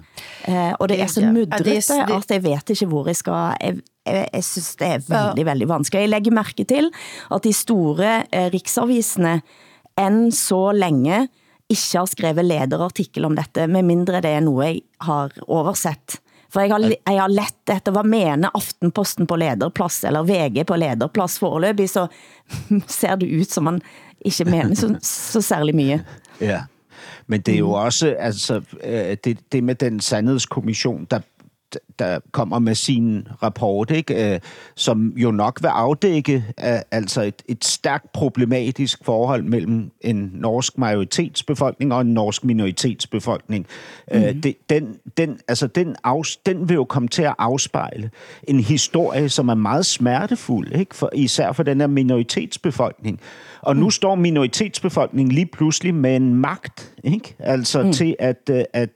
[0.47, 1.63] Eh, og det er så mudrete,
[2.07, 3.55] det- at jeg vet ikke hvor jeg skal...
[3.61, 6.01] Jeg, jeg, jeg synes det er veldig, veldig vanskelig.
[6.01, 6.87] Jeg lægger mærke til,
[7.31, 9.41] at de store eh, riksavisene
[9.99, 11.27] enn så længe
[11.69, 16.17] ikke har skrevet lederartikel om dette, med mindre det er noget, jeg har oversett.
[16.51, 16.83] For jeg har,
[17.13, 22.07] jeg har lett efter, hvad mener Aftenposten på lederplads, eller VG på lederplads foreløbig, så
[22.99, 23.81] ser det ud, som man
[24.25, 26.01] ikke mener så, så særlig mye.
[26.41, 26.63] Ja.
[27.27, 31.19] Men det er jo også altså, øh, det, det med den sandhedskommission, der,
[31.99, 34.33] der kommer med sin rapport, ikke?
[34.33, 34.39] Øh,
[34.75, 40.77] som jo nok vil afdække øh, altså et, et stærkt problematisk forhold mellem en norsk
[40.77, 43.67] majoritetsbefolkning og en norsk minoritetsbefolkning.
[44.11, 44.17] Mm.
[44.17, 48.09] Øh, det, den, den, altså, den, afs, den vil jo komme til at afspejle
[48.43, 50.95] en historie, som er meget smertefuld, ikke?
[50.95, 53.19] For, især for den her minoritetsbefolkning.
[53.61, 57.35] Og nu står minoritetsbefolkningen lige pludselig med en magt, ikke?
[57.39, 57.93] Altså mm.
[57.93, 58.89] til at, at,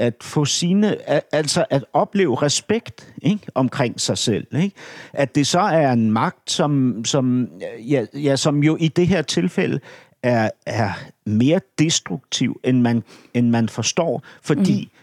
[0.00, 0.96] at få sine,
[1.34, 3.46] altså at opleve respekt ikke?
[3.54, 4.46] omkring sig selv.
[4.56, 4.76] Ikke?
[5.12, 7.48] At det så er en magt, som, som,
[7.88, 9.80] ja, ja, som jo i det her tilfælde
[10.22, 10.90] er, er
[11.26, 13.02] mere destruktiv, end man,
[13.34, 14.98] end man forstår, fordi mm.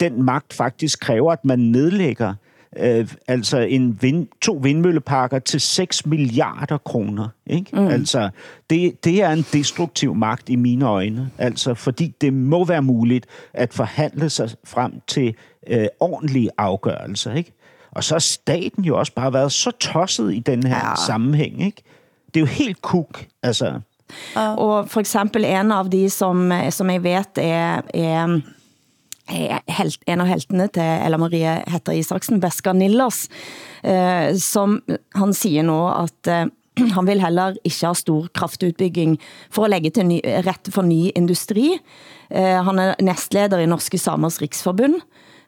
[0.00, 2.49] den magt faktisk kræver, at man nedlægger øh,
[3.28, 7.28] altså en vind, to vindmølleparker til 6 milliarder kroner.
[7.46, 7.70] Ikke?
[7.72, 7.86] Mm.
[7.86, 8.30] Altså,
[8.70, 13.26] det, det er en destruktiv magt i mine øjne, altså, fordi det må være muligt
[13.54, 15.34] at forhandle sig frem til
[15.66, 17.34] øh, ordentlige afgørelser.
[17.34, 17.52] Ikke?
[17.90, 20.94] Og så har staten jo også bare været så tosset i den her ja.
[21.06, 21.64] sammenhæng.
[21.64, 21.82] Ikke?
[22.26, 23.26] Det er jo helt kuk.
[23.42, 23.80] Altså,
[24.56, 28.40] Og for eksempel en av de som, som jeg vet er, er, er
[29.30, 33.28] Eh, helt, en av heltene til Ella Marie Hetta Isaksen, Beska Nillers,
[33.82, 34.80] eh, som
[35.14, 36.48] han siger nå at eh,
[36.96, 39.18] han vil heller ikke ha stor kraftutbygging
[39.52, 41.76] for at lægge til ny, rette for ny industri.
[42.30, 44.98] Eh, han er nestleder i Norske Samers Riksforbund,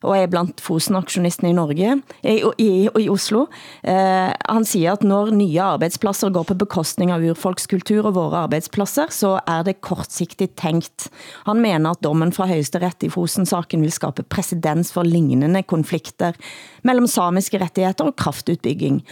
[0.02, 3.46] og er blandt Fosen-aksjonistene i Norge, i, i, i Oslo.
[3.82, 9.12] Eh, han siger, at når nye arbejdspladser går på bekostning av urfolkskultur og våre arbejdspladser,
[9.14, 11.08] så er det kortsigtigt tænkt.
[11.46, 16.36] Han mener, at dommen fra højesteret i Fosen-saken vil skabe præcedens for lignende konflikter
[16.84, 19.02] mellem samiske rettigheder og kraftutbygging.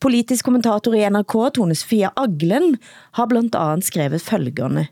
[0.00, 2.76] Politisk kommentator i NRK, Tone Sofia Aglen,
[3.14, 4.86] har blandt andet skrevet følgende.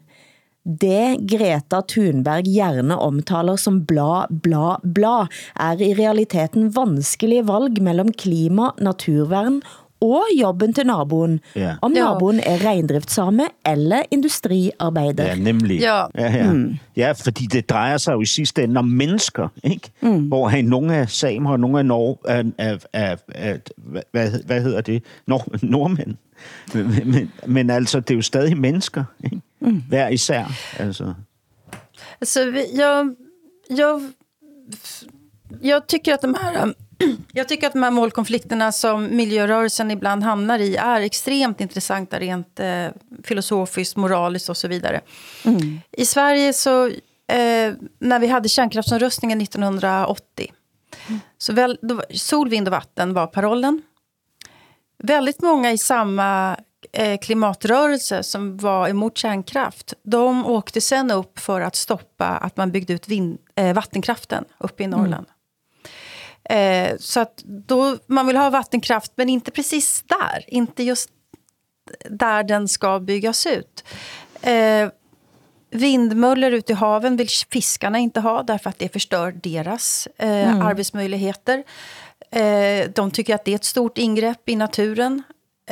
[0.64, 5.27] Det Greta Thunberg gerne omtaler som bla, bla, bla,
[5.61, 9.62] er i realiteten vanskelige valg mellem klima, naturvern
[10.01, 11.40] og jobben til naboen.
[11.57, 11.75] Ja.
[11.83, 12.05] Om Ja.
[12.05, 15.25] naboen er reindriftssame eller industriarbejder.
[15.25, 15.81] Ja, nemlig.
[15.81, 16.05] Ja.
[16.14, 16.53] Ja, ja.
[16.53, 16.77] Mm.
[16.96, 19.90] ja, fordi det drejer sig jo i sidste ende om mennesker, ikke?
[20.01, 20.27] Mm.
[20.29, 23.61] Hvor hey, nogle af samer og nogle af, Nor- af, af, af, af
[24.12, 25.03] hvad, hvad hedder det?
[25.27, 26.14] Nord, nordmænd.
[26.75, 29.40] Men, men, men altså, det er jo stadig mennesker, ikke?
[29.62, 29.83] Mm.
[29.90, 30.46] Hver især.
[32.20, 33.14] Alltså, vi- jag,
[33.68, 34.12] jag,
[35.61, 36.75] jag tycker att de här...
[37.33, 42.61] Jag tycker att de här målkonflikterna som miljörörelsen ibland hamnar i är extremt intressanta rent
[42.61, 42.87] eh,
[43.25, 45.01] filosofiskt, moraliskt och så vidare.
[45.90, 50.53] I Sverige så, eh, när vi hade kärnkraftsomröstningen 1980,
[51.38, 53.83] så väl, då, sol, vind och vatten var parollen.
[54.98, 56.57] Väldigt många i samma
[57.20, 62.92] klimatrörelse som var emot kärnkraft, de åkte sen upp för att stoppa att man byggde
[62.92, 65.26] ut vind, eh, vattenkraften uppe i Norrland.
[66.44, 70.44] Eh, så att då, man vill ha vattenkraft, men inte precis där.
[70.46, 71.10] Inte just
[72.10, 73.84] där den ska byggas ut.
[74.42, 74.88] Eh,
[75.70, 80.62] Vindmöller ute i haven vill fiskarna inte ha därför att det förstör deras eh, mm.
[80.62, 81.64] arbetsmöjligheter.
[82.30, 85.22] Eh, de tycker att det är ett stort ingrepp i naturen.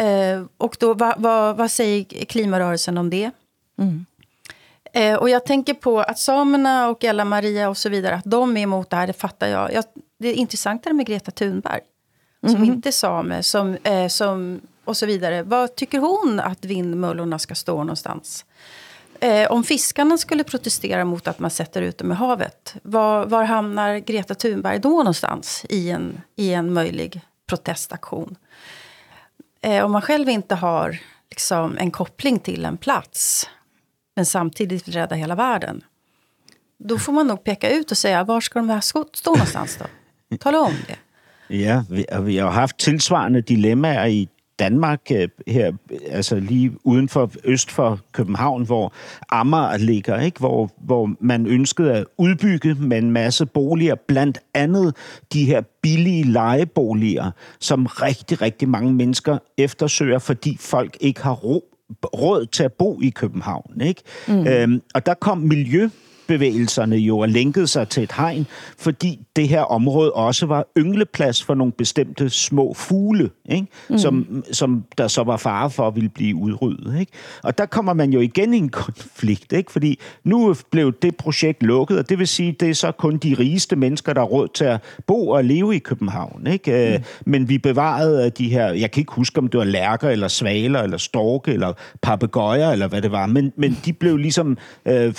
[0.01, 3.31] Eh, och då, vad, vad, vad säger klimarörelsen om det?
[3.79, 4.07] Mm.
[4.93, 8.57] Eh, och jag tänker på att samerna och Ella Maria och så vidare, att de
[8.57, 9.73] är emot det här, det fattar jag.
[9.75, 9.85] jag
[10.19, 11.81] det är intressantare med Greta Thunberg,
[12.43, 12.55] mm.
[12.55, 15.43] som inte är same, som, eh, som, och så vidare.
[15.43, 18.45] Vad tycker hon att vindmöllorna ska stå någonstans?
[19.21, 23.45] Eh, om fiskarna skulle protestera mot att man sätter ut dem i havet, var, var
[23.45, 28.37] hamnar Greta Thunberg då någonstans i en, i en möjlig protestaktion?
[29.63, 30.99] Eh, om man själv inte har
[31.31, 33.49] liksom, en koppling till en plats,
[34.17, 35.85] men samtidigt vill rädda hela världen.
[36.79, 40.37] Då får man nog peka ut och säga, var ska de här stå någonstans då?
[40.37, 40.97] Tala om det.
[41.53, 44.29] Ja, vi, vi har haft tilsvarende dilemmaer i
[44.61, 45.73] Danmark, øh, her,
[46.07, 48.93] altså lige uden for, øst for København, hvor
[49.29, 50.39] Amager ligger, ikke?
[50.39, 54.97] Hvor, hvor man ønskede at udbygge med en masse boliger, blandt andet
[55.33, 61.65] de her billige lejeboliger, som rigtig, rigtig mange mennesker eftersøger, fordi folk ikke har ro,
[62.05, 63.81] råd til at bo i København.
[63.81, 64.03] Ikke?
[64.29, 64.47] Mm.
[64.47, 65.89] Øhm, og der kom miljø
[66.31, 68.47] bevægelserne jo og lænkede sig til et hegn,
[68.79, 73.67] fordi det her område også var yngleplads for nogle bestemte små fugle, ikke?
[73.89, 73.99] Mm.
[73.99, 77.01] Som, som der så var fare for at ville blive udryddet.
[77.01, 77.13] Ikke?
[77.43, 79.73] Og der kommer man jo igen i en konflikt, ikke?
[79.73, 83.37] fordi nu blev det projekt lukket, og det vil sige, det er så kun de
[83.39, 86.47] rigeste mennesker, der har råd til at bo og leve i København.
[86.47, 86.95] Ikke?
[86.99, 87.31] Mm.
[87.31, 90.83] Men vi bevarede de her, jeg kan ikke huske, om det var lærker, eller svaler,
[90.83, 95.15] eller storke, eller papegøjer, eller hvad det var, men, men de blev ligesom, øh,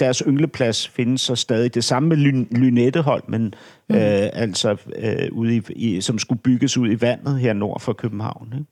[0.00, 1.74] deres yngleplads plads findes så stadig.
[1.74, 3.54] Det samme med Lyn Lynettehold, men
[3.88, 3.96] mm.
[3.96, 7.92] øh, altså øh, ude i, i, som skulle bygges ud i vandet her nord for
[7.92, 8.52] København.
[8.52, 8.66] Ikke?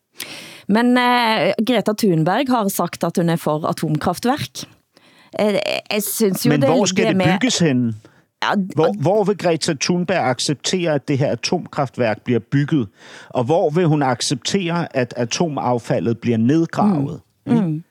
[0.68, 4.48] Men uh, Greta Thunberg har sagt, at hun er for atomkraftværk.
[5.42, 5.54] Uh,
[5.92, 7.94] jeg synes jo Men det, hvor skal det, det bygges hen?
[8.74, 12.88] Hvor, hvor vil Greta Thunberg acceptere, at det her atomkraftværk bliver bygget?
[13.28, 17.20] Og hvor vil hun acceptere, at atomaffaldet bliver nedgravet?
[17.46, 17.54] Mm.
[17.54, 17.84] Mm.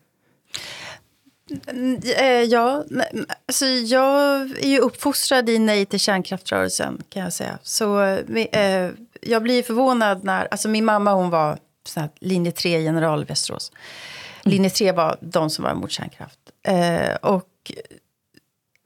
[2.18, 2.84] Eh, ja,
[3.46, 7.58] alltså jag är ju uppfostrad i nej till kärnkraftrörelsen kan jag säga.
[7.64, 13.22] Så eh, jag blir förvånad när, alltså min mamma hon var sån linje 3 general
[13.22, 13.72] i Västerås.
[14.46, 14.54] Mm.
[14.54, 16.40] Linje 3 var de som var emot kärnkraft.
[16.64, 17.50] Eh, och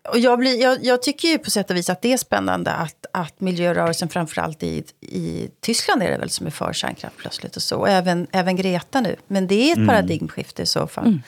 [0.10, 2.72] och jag, blir, jag, jag, tycker ju på sätt och vis att det är spännande
[2.72, 7.56] att, att miljörörelsen, framförallt i, i Tyskland är det väl som är för kärnkraft plötsligt
[7.56, 7.78] och så.
[7.78, 9.16] Och även, även Greta nu.
[9.28, 9.88] Men det är ett mm.
[9.88, 11.08] paradigmskifte i så fall.
[11.08, 11.22] Mm.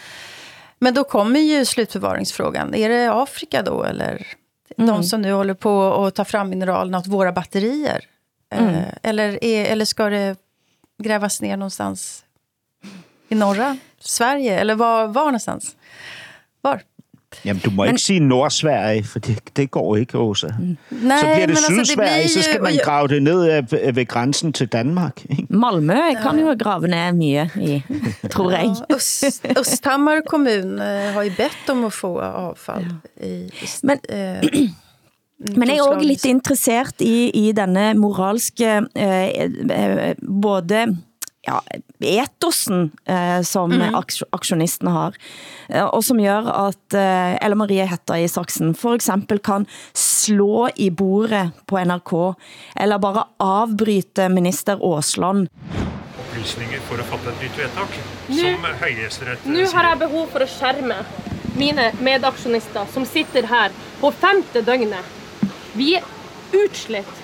[0.83, 2.75] Men då kommer ju slutförvaringsfrågan.
[2.75, 4.27] Är det Afrika då eller
[4.77, 4.87] mm.
[4.87, 8.05] de som nu håller på att ta fram mineralerna åt våra batterier?
[8.51, 8.75] Eh, mm.
[8.75, 10.35] Eh, eller, är, eller ska det
[11.03, 12.23] grävas ner någonstans
[13.29, 14.59] i norra Sverige?
[14.59, 15.75] Eller var, var någonstans?
[16.61, 16.81] Var?
[17.45, 20.47] Jamen, du må men, ikke sige Nordsverige, for det, det går ikke, Åsa.
[20.47, 24.53] Nej, så bliver det Sydsverige, altså, det så skal man grave det ned ved grænsen
[24.53, 25.25] til Danmark.
[25.29, 25.45] Ikke?
[25.49, 27.83] Malmø kan jo grave ned mye i,
[28.31, 28.75] tror jeg.
[28.89, 32.85] Ja, Øst, Østhammar kommun har jo bedt om at få affald.
[33.21, 33.27] Ja.
[33.27, 34.69] I, i, men, uh,
[35.55, 40.97] Men jeg er også lidt interessert i, i denne moralske, uh, både
[41.41, 41.63] ja,
[41.99, 43.95] etosen eh, som mm.
[44.31, 45.17] aksjonistene har,
[45.69, 49.65] eh, og som gør at eh, Ella Marie Hetta i Saksen for eksempel kan
[49.97, 52.13] slå i bordet på NRK,
[52.75, 55.49] eller bare avbryte minister Åsland.
[56.21, 57.99] Opplysninger for at fatte et nytt vedtak,
[58.29, 61.01] nu, som høyesterett Nu har jeg behov for at skærme
[61.57, 65.17] mine medaksjonister, som sitter her på femte døgnet.
[65.75, 66.05] Vi er
[66.55, 67.17] utslitt,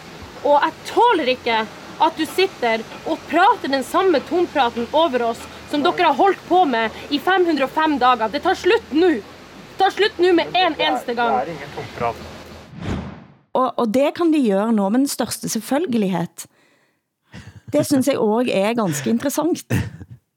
[0.43, 1.61] og jeg tåler ikke
[2.03, 6.63] at du sitter og prater den samme tompraten over oss som dere har holdt på
[6.69, 8.31] med i 505 dager.
[8.31, 9.17] Det tar slutt nu.
[9.19, 11.39] Det tar slutt nu med en eneste gang.
[11.41, 12.25] Det er ingen tomprat.
[13.57, 16.47] Og, og det kan de gøre nå med den største selvfølgelighed.
[17.73, 19.65] Det synes jeg også er ganske interessant.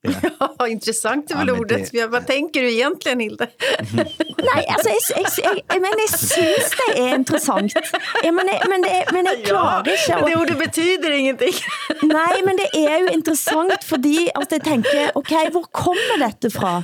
[0.02, 0.12] Ja,
[0.58, 1.92] ja intressant är väl ja, ordet.
[1.92, 2.06] Det...
[2.06, 3.46] Vad tänker du egentligen, Hilde?
[4.54, 7.72] Nej, alltså, jeg, jeg, jeg, men jeg synes det er interessant.
[8.24, 10.16] Ja, men, men, det, men jeg klarer ja, ikke.
[10.16, 10.28] Og...
[10.28, 11.54] Det ordet betyder ingenting.
[12.18, 16.82] Nej, men det er jo interessant, fordi at jeg tænker, ok, hvor kommer dette fra?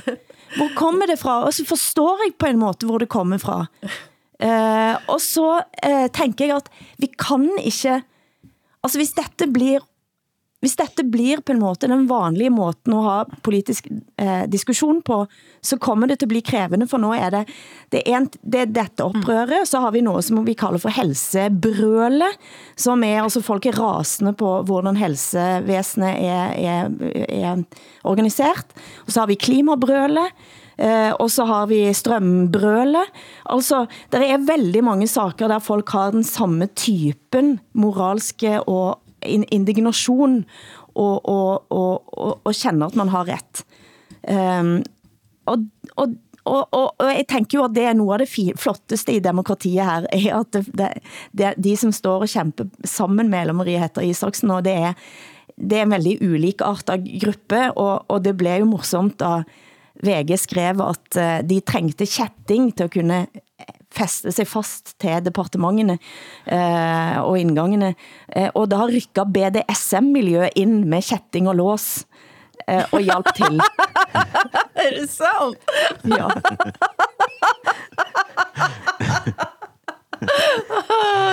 [0.57, 1.43] Hvor kommer det fra?
[1.43, 3.65] Og så forstår jeg på en måte, hvor det kommer fra.
[4.43, 8.01] Uh, og så uh, tænker jeg, at vi kan ikke...
[8.83, 9.81] Altså, hvis dette blir
[10.63, 15.19] hvis dette blir på en måte den vanlige måten at ha politisk eh, diskussion på,
[15.61, 17.43] så kommer det til at bli krævende, for nu er det,
[17.93, 20.93] det er, en, det er dette oprøret, så har vi noget, som vi kalder for
[20.97, 22.31] helsebrøle,
[22.75, 26.89] som er, altså folk er rasende på, hvordan helsevæsenet er, er,
[27.29, 27.63] er
[28.03, 28.73] organiseret,
[29.05, 30.25] og så har vi klimabrøle,
[30.77, 33.01] Eh, og så har vi strømbrøle.
[33.49, 40.45] Altså, der er veldig mange saker, der folk har den samme typen moralske og indignation,
[40.95, 43.65] og, og, og, og, og kender at man har ret.
[44.27, 44.83] Um, ehm,
[45.45, 45.57] og,
[45.95, 46.07] og,
[46.47, 49.83] og, og, og jeg tænker jo, at det er noget af det flotteste i demokratiet
[49.83, 50.89] her, er at det, det,
[51.37, 54.93] det, de som står og kæmper sammen med Marie Hetter Isaksen, og det er,
[55.57, 56.17] det er en veldig
[56.61, 56.77] av
[57.21, 59.43] gruppe, og, og det blev jo morsomt, da
[60.03, 63.25] VG skrev, at eh, de trængte kjetting til at kunne
[63.95, 65.97] feste sig fast til departementene
[66.51, 67.95] uh, og indgangene.
[68.35, 72.05] Uh, og da rykker BDSM-miljøet ind med kjetting og lås
[72.71, 73.61] uh, og hjælp til.
[74.83, 75.57] er det sant?
[76.05, 76.27] Ja.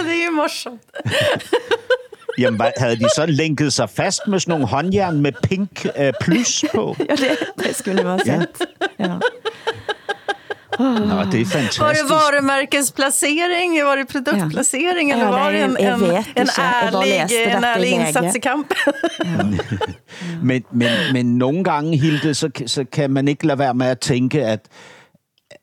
[0.06, 0.80] det er morsomt.
[2.38, 6.12] Jamen, hvad, havde de så lænket sig fast med sådan nogle håndjern med pink øh,
[6.20, 6.96] plus på?
[7.08, 8.62] ja, det, det skulle være sandt.
[8.98, 9.04] Ja.
[9.04, 9.18] ja.
[10.78, 11.80] Nå, det er fantastisk.
[11.80, 13.84] Var det varumärkesplacering?
[13.84, 15.08] Var det produktplacering?
[15.08, 15.14] Ja.
[15.14, 17.12] Eller var det en, en, en, en ærlig,
[17.56, 18.76] en ærlig indsats i kampen?
[19.24, 19.42] ja.
[20.48, 23.98] men, men, men nogle gange, Hilde, så, så kan man ikke lade være med at
[23.98, 24.68] tænke, at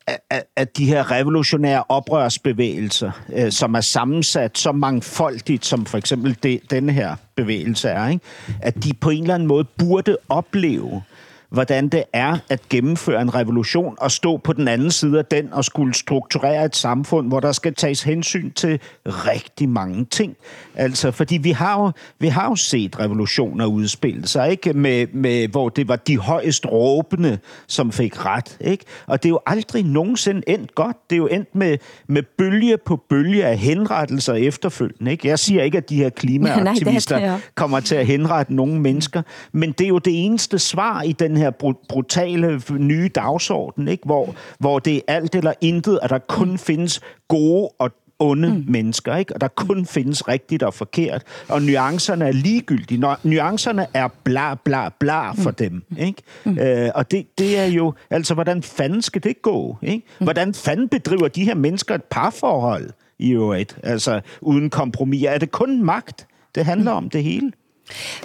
[0.08, 6.38] at, at de her revolutionære oprørsbevægelser, øh, som er sammensat så mangfoldigt, som for eksempel
[6.43, 8.26] det, denne her bevægelse er, ikke?
[8.62, 11.04] at de på en eller anden måde burde opleve,
[11.52, 15.54] hvordan det er at gennemføre en revolution og stå på den anden side af den
[15.54, 20.36] og skulle strukturere et samfund, hvor der skal tages hensyn til rigtig mange ting.
[20.76, 24.74] Altså, fordi vi har jo, vi har jo set revolutioner udspille sig, ikke?
[24.74, 27.38] Med, med, hvor det var de højest råbende,
[27.68, 28.86] som fik ret, ikke?
[29.08, 30.98] Og det er jo aldrig nogensinde endt godt.
[31.10, 35.28] Det er jo endt med, med bølge på bølge af henrettelser efterfølgende, ikke?
[35.28, 37.40] Jeg siger ikke, at de her klimaaktivister Nej, ja.
[37.56, 41.40] kommer til at henrette nogle mennesker, men det er jo det eneste svar i den
[41.41, 44.06] her brutale nye dagsorden, ikke?
[44.06, 48.65] Hvor, hvor det er alt eller intet, at der kun findes gode og onde mm.
[48.67, 49.34] mennesker, ikke?
[49.34, 51.23] Og der kun findes rigtigt og forkert.
[51.49, 52.99] Og nuancerne er ligegyldige.
[52.99, 55.56] Når nuancerne er bla bla bla for mm.
[55.56, 56.21] dem, ikke?
[56.45, 56.60] Mm.
[56.60, 60.06] Øh, og det, det er jo, altså, hvordan fanden skal det gå, ikke?
[60.19, 60.25] Mm.
[60.25, 63.77] Hvordan fanden bedriver de her mennesker et parforhold i øvrigt?
[63.84, 65.23] Altså, uden kompromis.
[65.23, 66.97] Er det kun magt, det handler mm.
[66.97, 67.51] om det hele?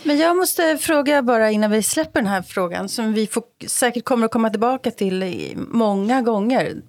[0.02, 4.04] Men jag måste fråga bara innan vi släpper den här frågan som vi får, säkert
[4.04, 6.82] kommer att komma tillbaka till många gånger.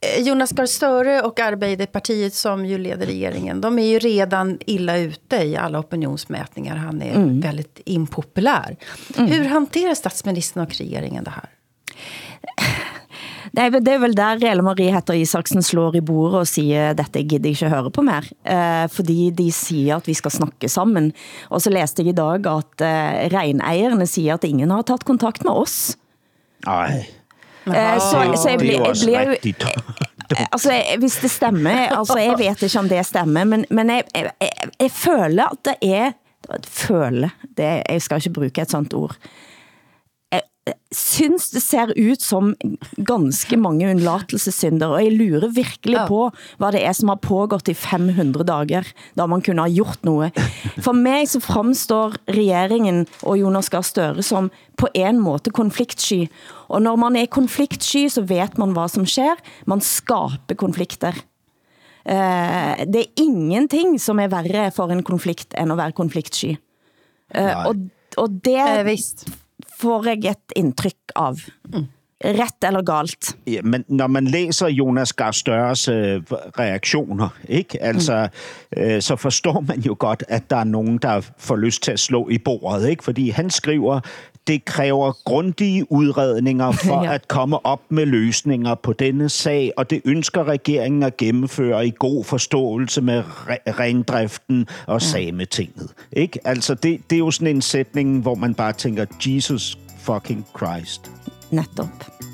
[0.00, 4.96] Eh, Jonas Gahr Støre och Arbeiderpartiet som ju leder regeringen, de är ju redan illa
[4.96, 6.76] ute i alla opinionsmätningar.
[6.76, 7.40] Han är mm.
[7.40, 8.76] väldigt impopulär.
[9.16, 9.30] Mm.
[9.30, 11.50] Hur hanterar statsministern och regeringen det här?
[13.50, 16.92] Det er, det er vel der Relle Marie Hetter Isaksen slår i bordet og siger,
[16.98, 18.26] dette gidder ikke høre på mer.
[18.46, 21.12] Eh, fordi de siger, at vi skal snakke sammen.
[21.50, 25.44] Og så læste jeg i dag, at eh, regneierne siger, at ingen har taget kontakt
[25.44, 25.96] med oss.
[26.66, 27.06] Nej.
[27.66, 29.34] Eh, så, så jeg, ble, jeg bliver jo...
[30.52, 34.30] altså, hvis det stemmer, altså jeg vet ikke om det stemmer, men, men jeg, jeg,
[34.40, 36.12] jeg, jeg føler at det er,
[36.66, 39.16] føle, det, jeg skal ikke bruge et sånt ord,
[40.94, 42.50] synes det ser ut som
[43.06, 46.06] ganske mange undlatelsessynder, og jeg lurer virkelig ja.
[46.08, 46.28] på,
[46.60, 50.36] hvad det er, som har pågått i 500 dager, da man kunne ha gjort noget.
[50.84, 56.26] For mig så fremstår regeringen og Jonas Gahr Støre som på en måte konfliktsky,
[56.68, 61.16] og når man er konfliktsky, så vet man hvad som sker, man skaber konflikter.
[62.00, 66.56] Uh, det er ingenting som er værre for en konflikt, end at være konfliktsky.
[67.36, 67.74] Uh, og,
[68.18, 68.56] og det...
[68.58, 69.28] Eh, visst
[69.80, 71.40] får jeg et indtryk av.
[71.72, 71.88] Mm.
[72.20, 73.30] Ret eller galt.
[73.48, 76.20] Ja, men når man læser Jonas Gahr Støres øh,
[76.58, 77.82] reaktioner, ikke?
[77.82, 78.28] Altså,
[78.76, 78.82] mm.
[78.82, 82.00] øh, så forstår man jo godt, at der er nogen, der får lyst til at
[82.00, 83.04] slå i bordet, ikke?
[83.04, 84.00] Fordi han skriver,
[84.50, 87.14] det kræver grundige udredninger for ja.
[87.14, 91.92] at komme op med løsninger på denne sag, og det ønsker regeringen at gennemføre i
[91.98, 95.06] god forståelse med re- rendriften og ja.
[95.06, 95.90] sametinget.
[96.12, 96.38] Ikke?
[96.44, 101.10] Altså, det, det er jo sådan en sætning, hvor man bare tænker, Jesus fucking Christ.
[101.50, 102.29] Netop.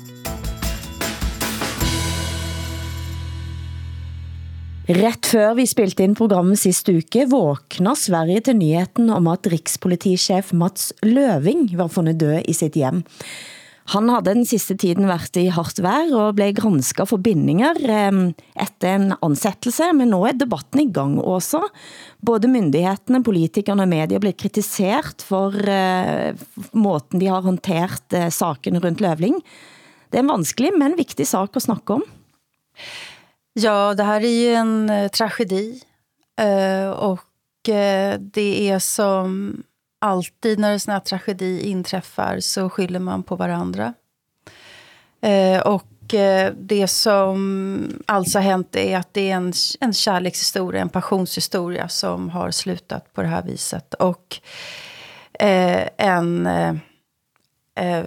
[4.87, 10.53] Ret før vi spilte ind programmet sidste uke, våkner Sverige til nyheten om at rikspolitichef
[10.55, 13.01] Mats Løving var fundet død i sitt hjem.
[13.91, 18.31] Han havde den sidste tiden været i hardt vær og blev gransket for bindinger eh,
[18.55, 21.59] efter en ansættelse, men nu er debatten i gang også.
[22.23, 26.31] Både myndigheterne, politikerne og medier bliver kritiseret for eh,
[26.71, 29.35] måten de har håndteret eh, saken rundt Løvling.
[30.07, 32.07] Det er en vanskelig, men vigtig sak at snakke om.
[33.59, 35.81] Ja, det här är ju en eh, tragedi.
[36.39, 39.63] Eh, och eh, det är som
[39.99, 43.93] alltid när en sån här tragedi inträffar så skyller man på varandra.
[45.21, 50.81] Eh, och eh, det som alltså har hänt är att det är en, en kärlekshistoria,
[50.81, 53.93] en passionshistoria som har slutat på det här viset.
[53.93, 54.39] Och
[55.39, 56.75] eh, en, eh,
[57.75, 58.05] eh,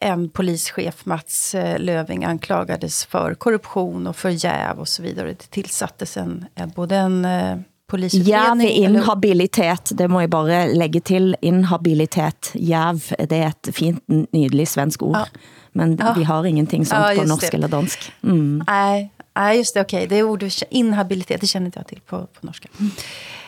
[0.00, 5.28] en polischef, Mats eh, Löving, anklagades för korruption och för jäv och så vidare.
[5.28, 8.68] Det tillsattes en, både en eh, polisutredning...
[8.68, 11.36] Jäv inhabilitet, det må jeg bare lægge til.
[11.42, 15.16] Inhabilitet, jäv, det er et fint, nydelig svensk ord.
[15.16, 15.24] Ja.
[15.72, 16.14] Men ja.
[16.16, 17.54] vi har ingenting sånt ja, på norsk det.
[17.54, 18.12] eller dansk.
[18.22, 18.62] Mm.
[18.66, 20.06] Nej, nej, just det, okej.
[20.06, 20.16] Okay.
[20.16, 22.68] Det ordet inhabilitet, det känner inte jag till på, på norska.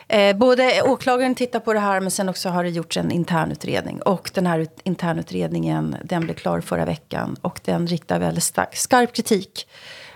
[0.09, 4.03] Eh, både åklagaren tittar på det här, men sen också har det gjorts en internutredning.
[4.03, 7.37] Och den här internutredningen, den blev klar förra veckan.
[7.41, 9.69] Och den riktar väldigt stark, skarp kritik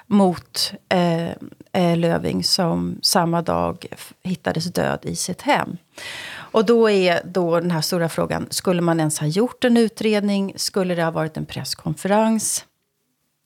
[0.07, 1.31] mot eh,
[1.73, 3.87] eh, Löving som samma dag
[4.23, 5.77] hittades död i sitt hem.
[6.35, 10.53] Och då är då den här stora frågan, skulle man ens ha gjort en utredning?
[10.57, 12.65] Skulle det ha varit en presskonferens?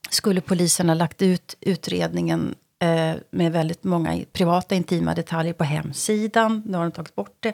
[0.09, 6.63] Skulle polisen ha lagt ut utredningen eh, med väldigt många privata intima detaljer på hemsidan?
[6.65, 7.53] Nu har de tagit bort det.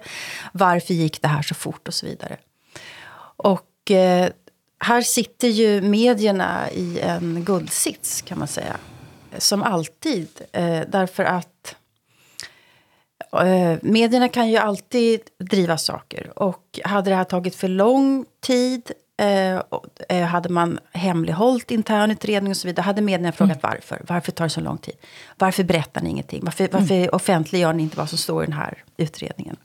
[0.51, 2.38] Varför gick det här så fort och så vidare?
[3.36, 4.30] Och eh,
[4.80, 8.78] här sitter ju medierna i en guldsits kan man säga.
[9.38, 10.28] Som alltid.
[10.51, 11.76] Eh, därför att
[13.34, 16.39] eh, medierna kan ju alltid driva saker.
[16.39, 18.91] Och hade det här tagit för lång tid
[19.22, 19.61] eh,
[20.09, 23.72] eh hade man hemlighållit intern utredning och så vidare, hade medierna frågat mm.
[23.72, 24.01] varför.
[24.07, 24.95] Varför tar det så lång tid?
[25.38, 26.41] Varför berättar ni ingenting?
[26.43, 27.09] Varför, varför mm.
[27.14, 29.55] offentliggör ni inte vad som står i den här utredningen?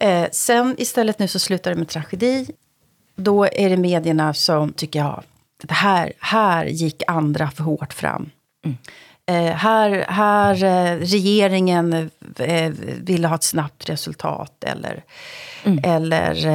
[0.00, 2.50] Eh, sen istället nu så slutar det med tragedi.
[3.16, 5.22] Då är det medierna som tycker, ja,
[5.62, 8.30] det här, här gick andra för hårt fram.
[8.64, 8.76] Mm.
[9.26, 14.64] Eh, här här eh, regeringen eh, ville ha ett snabbt resultat.
[14.64, 15.04] Eller,
[15.64, 15.80] mm.
[15.84, 16.46] eller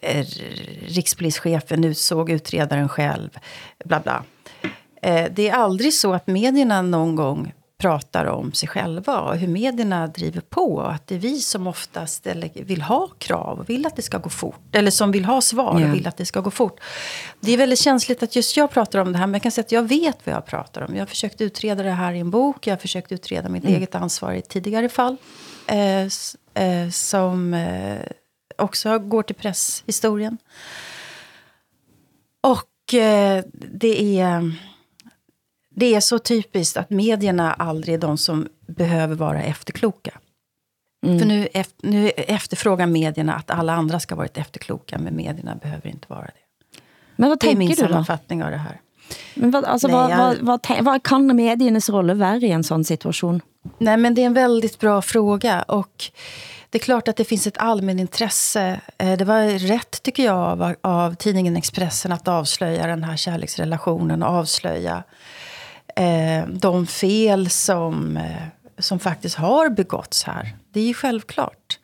[0.00, 0.24] eh,
[0.86, 3.30] rikspolischefen utsåg utredaren själv.
[3.84, 4.24] Bla, bla.
[5.02, 9.48] Eh, det är aldrig så att medierna någon gång pratar om sig själva och hur
[9.48, 10.74] medierna driver på.
[10.74, 14.18] Och att det är vi som oftast vill ha krav och vill att det ska
[14.18, 14.60] gå fort.
[14.72, 15.90] Eller som vill ha svar yeah.
[15.90, 16.80] och vill att det ska gå fort.
[17.40, 19.26] Det är väldigt känsligt att just jag pratar om det här.
[19.26, 20.94] Men jag kan säga att jag vet vad jag pratar om.
[20.94, 22.66] Jag har försökt utreda det här i en bok.
[22.66, 23.76] Jag har försökt utreda mitt mm.
[23.76, 25.16] eget ansvar i tidigare fall.
[25.66, 26.08] Eh,
[26.64, 27.98] eh, som eh,
[28.58, 30.38] också går till presshistorien.
[32.40, 34.52] Och eh, det är
[35.74, 40.10] det är så typiskt att medierna aldrig är de som behöver vara efterkloka.
[41.06, 41.18] Mm.
[41.18, 41.48] För nu,
[41.82, 46.78] nu efterfrågar medierna att alla andra ska varit efterkloka, men medierna behöver inte vara det.
[47.16, 48.80] Men vad det är min sammanfattning av det här.
[49.34, 50.18] Men vad, alltså, Nej, vad, jag...
[50.18, 53.40] vad, vad, vad kan mediernas roll vara i en sån situation?
[53.78, 55.62] Nej, men det är en väldigt bra fråga.
[55.62, 56.04] Och
[56.70, 58.80] det är klart att det finns ett allmänintresse.
[58.98, 64.22] Eh, det var rätt, tycker jag, av, av tidningen Expressen att avslöja den här kärleksrelationen
[64.22, 65.02] och avslöja
[65.96, 68.42] eh, de fel som, eh,
[68.78, 70.56] som faktiskt har begåtts här.
[70.72, 71.78] Det är ju självklart.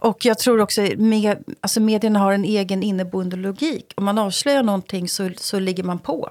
[0.00, 3.92] Och jag tror också med, alltså medierna har en egen inneboende logik.
[3.96, 6.30] Om man avslöjar någonting så, så ligger man på.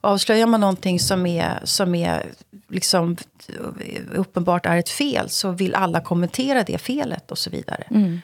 [0.00, 2.32] Avslöjar man någonting som är, som är
[2.68, 3.16] liksom
[3.48, 7.84] eh, uppenbart är ett fel så vill alla kommentera det felet och så vidare.
[7.90, 8.20] Mm.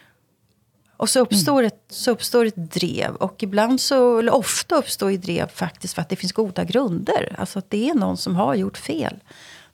[0.98, 1.66] Och så uppstår, mm.
[1.66, 3.14] ett, så uppstår ett drev.
[3.14, 7.34] Och ibland så, eller ofta uppstår ett drev faktiskt för att det finns goda grunder.
[7.38, 9.14] Alltså att det är någon som har gjort fel.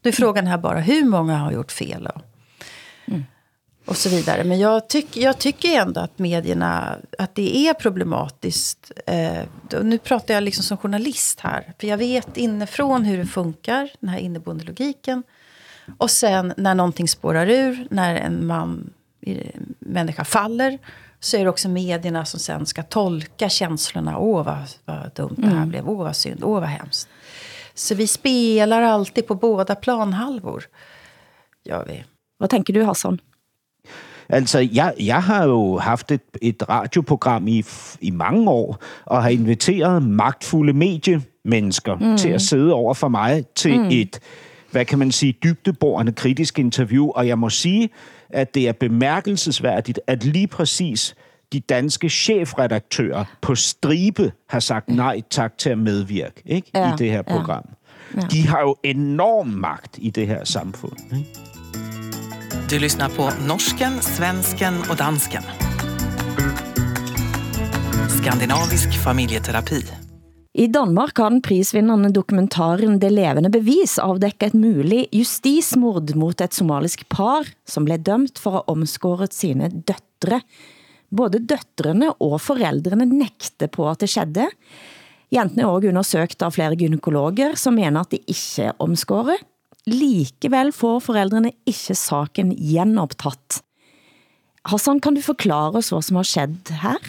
[0.02, 2.06] Då är frågan här bara hur många har gjort fel.
[2.06, 2.22] Och,
[3.06, 3.24] mm.
[3.84, 4.44] och så vidare.
[4.44, 8.92] Men jag, tyck, jag tycker ändå att medierna, att det är problematiskt.
[9.06, 9.42] Eh,
[9.82, 11.72] nu pratar jag liksom som journalist här.
[11.78, 15.22] För jag vet inifrån hur det funkar, den här inneboende logiken.
[15.98, 18.90] Och sen när någonting spårar ur, när en man,
[19.78, 20.78] människa faller
[21.24, 24.18] så är det också medierna som sen ska tolka känslorna.
[24.18, 25.68] Åh, vad, vad dumt det här mm.
[25.68, 25.88] blev.
[25.88, 26.44] Åh, vad synd.
[26.44, 27.08] Åh, vad hemskt.
[27.74, 30.64] Så vi spelar alltid på båda planhalvor.
[31.64, 32.04] Gör vi.
[32.38, 33.20] Vad tänker du, Hassan?
[34.28, 37.64] Altså, jeg, jeg har jo haft et, et radioprogram i,
[38.00, 42.16] i mange år, og har inviteret magtfulde mediemennesker mm.
[42.16, 43.88] til at sidde over for mig til mm.
[43.90, 44.20] et,
[44.70, 47.10] hvad kan man sige, dybdeborende kritisk interview.
[47.10, 47.90] Og jeg må sige,
[48.30, 51.14] at det er bemærkelsesværdigt, at lige præcis
[51.52, 56.70] de danske chefredaktører på stribe har sagt nej tak til at medvirke ikke?
[56.74, 57.22] Ja, i det her ja.
[57.22, 57.68] program.
[58.16, 58.20] Ja.
[58.20, 60.98] De har jo enorm magt i det her samfund.
[61.16, 61.28] Ikke?
[62.70, 65.42] Du lyssnar på norsken, svensken och dansken.
[68.08, 70.03] Skandinavisk familjeterapi.
[70.54, 76.54] I Danmark har den prisvindende dokumentaren Det levende bevis afdækket et mulig justismord mot et
[76.54, 80.38] somalisk par, som blev dømt for at omskåret sine døtre.
[81.10, 84.46] Både døtrene og forældrene nægte på at det skedde.
[85.34, 89.42] Jentene er også undersøgt av flere gynekologer, som mener at de ikke er omskåret.
[89.90, 93.58] Likevel får forældrene ikke saken genoptatt.
[94.70, 97.02] Hassan, kan du forklare os, hvad som har skjedd her?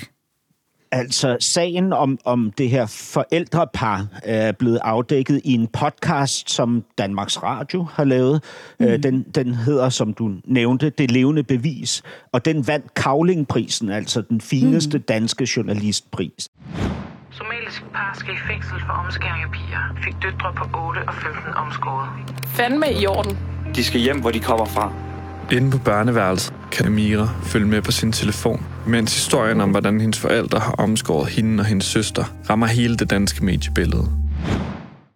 [0.95, 7.43] Altså, sagen om, om det her forældrepar er blevet afdækket i en podcast, som Danmarks
[7.43, 8.43] Radio har lavet.
[8.79, 9.01] Mm.
[9.01, 14.41] Den, den hedder, som du nævnte, Det levende bevis, og den vandt Kavlingprisen, altså den
[14.41, 16.49] fineste danske journalistpris.
[17.31, 19.97] Somalisk par skal i fængsel for omskæring af piger.
[20.03, 22.09] Fik døtre på 8 og 15 omskåret.
[22.47, 23.37] Fandme i orden.
[23.75, 24.93] De skal hjem, hvor de kommer fra.
[25.51, 30.19] Inde på børneværelset kan Amira følge med på sin telefon, mens historien om, hvordan hendes
[30.19, 34.09] forældre har omskåret hende og hendes søster, rammer hele det danske mediebillede.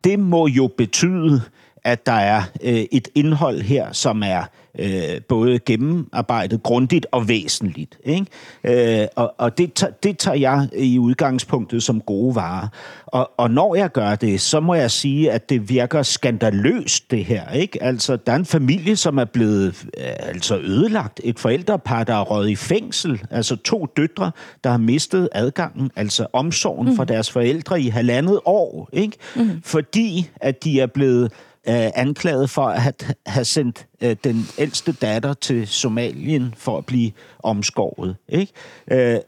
[0.03, 1.41] Det må jo betyde,
[1.83, 4.43] at der er øh, et indhold her, som er
[4.79, 7.97] øh, både gennemarbejdet, grundigt og væsentligt.
[8.05, 9.01] Ikke?
[9.01, 12.67] Øh, og og det, tager, det tager jeg i udgangspunktet som gode varer.
[13.05, 17.25] Og, og når jeg gør det, så må jeg sige, at det virker skandaløst, det
[17.25, 17.51] her.
[17.51, 17.83] Ikke?
[17.83, 21.21] Altså, der er en familie, som er blevet øh, altså ødelagt.
[21.23, 23.21] Et forældrepar, der er røget i fængsel.
[23.31, 24.31] Altså to døtre,
[24.63, 26.95] der har mistet adgangen, altså omsorgen mm.
[26.95, 28.89] for deres forældre i halvandet år.
[28.93, 29.17] Ikke?
[29.35, 29.61] Mm.
[29.63, 31.31] Fordi at de er blevet
[31.69, 37.11] øh, anklaget for at have, sendt øh, den ældste datter til Somalien for at blive
[37.43, 38.15] omskåret.
[38.29, 38.53] Ikke?
[38.91, 39.19] Øh,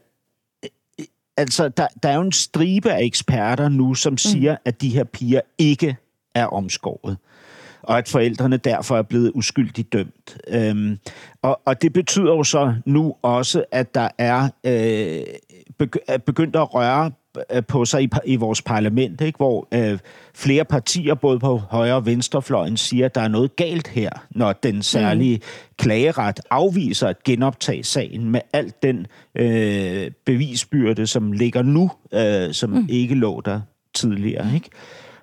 [1.36, 5.04] altså, der, der er jo en stribe af eksperter nu, som siger, at de her
[5.04, 5.96] piger ikke
[6.34, 7.16] er omskåret
[7.82, 10.36] og at forældrene derfor er blevet uskyldigt dømt.
[10.48, 10.98] Øhm,
[11.42, 15.22] og, og det betyder jo så nu også, at der er øh,
[15.82, 17.12] begy- begyndt at røre øh,
[17.68, 19.36] på sig i, i vores parlament, ikke?
[19.36, 19.98] hvor øh,
[20.34, 24.52] flere partier, både på højre og venstrefløjen, siger, at der er noget galt her, når
[24.52, 25.42] den særlige mm.
[25.78, 32.70] klageret afviser at genoptage sagen med alt den øh, bevisbyrde, som ligger nu, øh, som
[32.70, 32.86] mm.
[32.88, 33.60] ikke lå der
[33.94, 34.54] tidligere.
[34.54, 34.70] Ikke?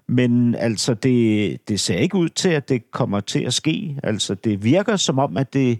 [0.07, 3.99] Men altså, det, det ser ikke ud til, at det kommer til at ske.
[4.03, 5.79] Altså, det virker som om, at det,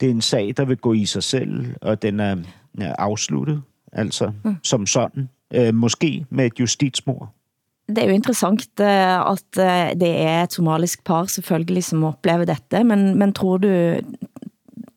[0.00, 2.36] det er en sag, der vil gå i sig selv, og den er,
[2.80, 3.62] er afsluttet,
[3.92, 4.56] altså mm.
[4.62, 5.28] som sådan.
[5.54, 7.28] Øh, måske med et justitsmord.
[7.88, 12.44] Det er jo interessant eh, at eh, det er et somalisk par selvfølgelig som oplever
[12.44, 13.68] dette, men, men tror du,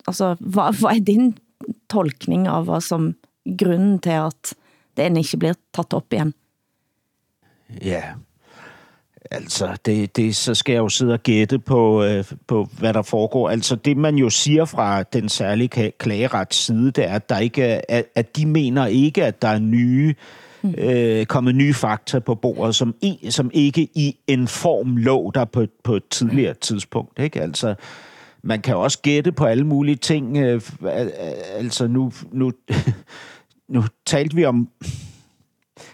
[0.08, 1.38] altså, hvad, hvad er din
[1.90, 3.14] tolkning av hvad som
[3.46, 4.54] grunden til at
[4.98, 6.34] den ikke bliver taget op igen?
[7.80, 8.20] Ja,
[9.32, 13.02] altså, det, det, så skal jeg jo sidde og gætte på, øh, på, hvad der
[13.02, 13.50] foregår.
[13.50, 17.64] Altså, det man jo siger fra den særlige klagerets side, det er, at, der ikke
[17.64, 20.16] er, at, at de mener ikke, at der er nye
[20.78, 25.46] øh, kommet nye fakta på bordet, som, i, som ikke i en form lå der
[25.46, 27.20] på, på et tidligere tidspunkt.
[27.20, 27.42] Ikke?
[27.42, 27.76] Altså,
[28.44, 30.38] man kan også gætte på alle mulige ting.
[30.38, 30.62] Øh,
[31.56, 32.52] altså, nu, nu,
[33.74, 34.70] nu talte vi om...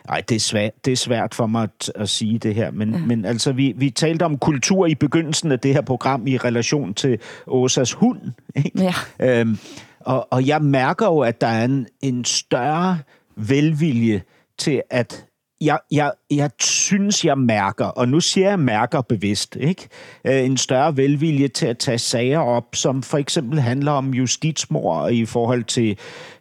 [0.07, 2.93] Nej, det er svært, det er svært for mig at, at sige det her, men,
[2.93, 2.99] ja.
[2.99, 6.93] men altså, vi, vi talte om kultur i begyndelsen af det her program i relation
[6.93, 8.19] til Åsas hund.
[8.55, 8.93] Ikke?
[9.19, 9.39] Ja.
[9.39, 9.57] Øhm,
[9.99, 12.99] og, og jeg mærker jo, at der er en, en større
[13.35, 14.21] velvilje
[14.57, 15.26] til at
[15.61, 19.87] jeg, jeg, jeg synes, jeg mærker, og nu siger jeg mærker bevidst, ikke?
[20.25, 25.11] Øh, en større velvilje til at tage sager op, som for eksempel handler om justitsmord
[25.11, 25.97] i forhold til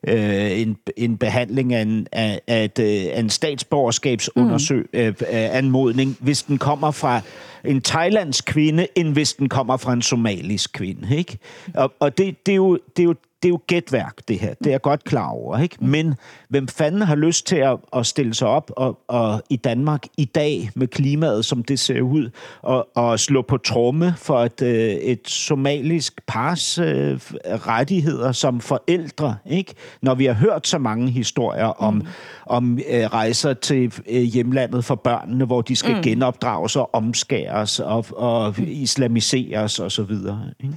[0.08, 6.00] øh, en, en behandling af en, af, af af en statsborgerskabsundersøgning, mm.
[6.00, 7.20] øh, hvis den kommer fra
[7.64, 11.16] en thailandsk kvinde, end hvis den kommer fra en somalisk kvinde.
[11.16, 11.38] Ikke?
[11.74, 13.14] Og, og det, det, er jo, det er jo
[13.46, 14.54] det er jo gætværk, det her.
[14.54, 15.58] Det er jeg godt klar over.
[15.58, 15.76] Ikke?
[15.80, 16.14] Men
[16.48, 20.24] hvem fanden har lyst til at, at stille sig op og, og i Danmark i
[20.24, 22.30] dag med klimaet, som det ser ud,
[22.62, 29.36] og, og slå på tromme for et, øh, et somalisk pars øh, rettigheder som forældre,
[29.46, 29.74] ikke?
[30.02, 32.06] Når vi har hørt så mange historier om, mm.
[32.46, 36.02] om øh, rejser til øh, hjemlandet for børnene, hvor de skal mm.
[36.02, 40.40] genopdrages og omskæres og, og islamiseres og så videre.
[40.60, 40.76] Ikke?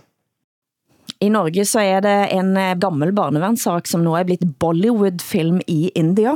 [1.19, 5.89] I Norge så er det en eh, gammel barnevernssak, som nu er blitt Bollywood-film i
[5.99, 6.35] India.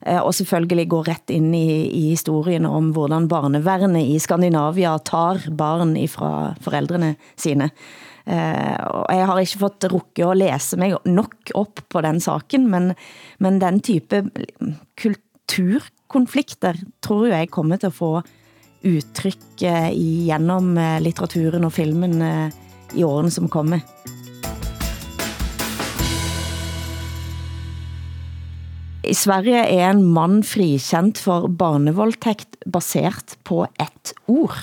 [0.00, 5.44] Eh, og selvfølgelig går ret ind i, i historien om hvordan barnevernet i Skandinavia tar
[5.52, 7.70] barn ifra forældrene sine.
[8.24, 12.70] Uh, og jeg har ikke fået rukke at læse mig nok op på den saken,
[12.72, 12.94] men,
[13.36, 14.22] men den type
[14.96, 18.22] kulturkonflikter tror jeg kommer til at få
[18.80, 22.63] udtryk uh, eh, igennem uh, litteraturen og filmen uh,
[22.96, 23.80] i årene som kommer.
[29.04, 34.56] I Sverige er en man frikendt for barnevoldtægt baseret på ett ord.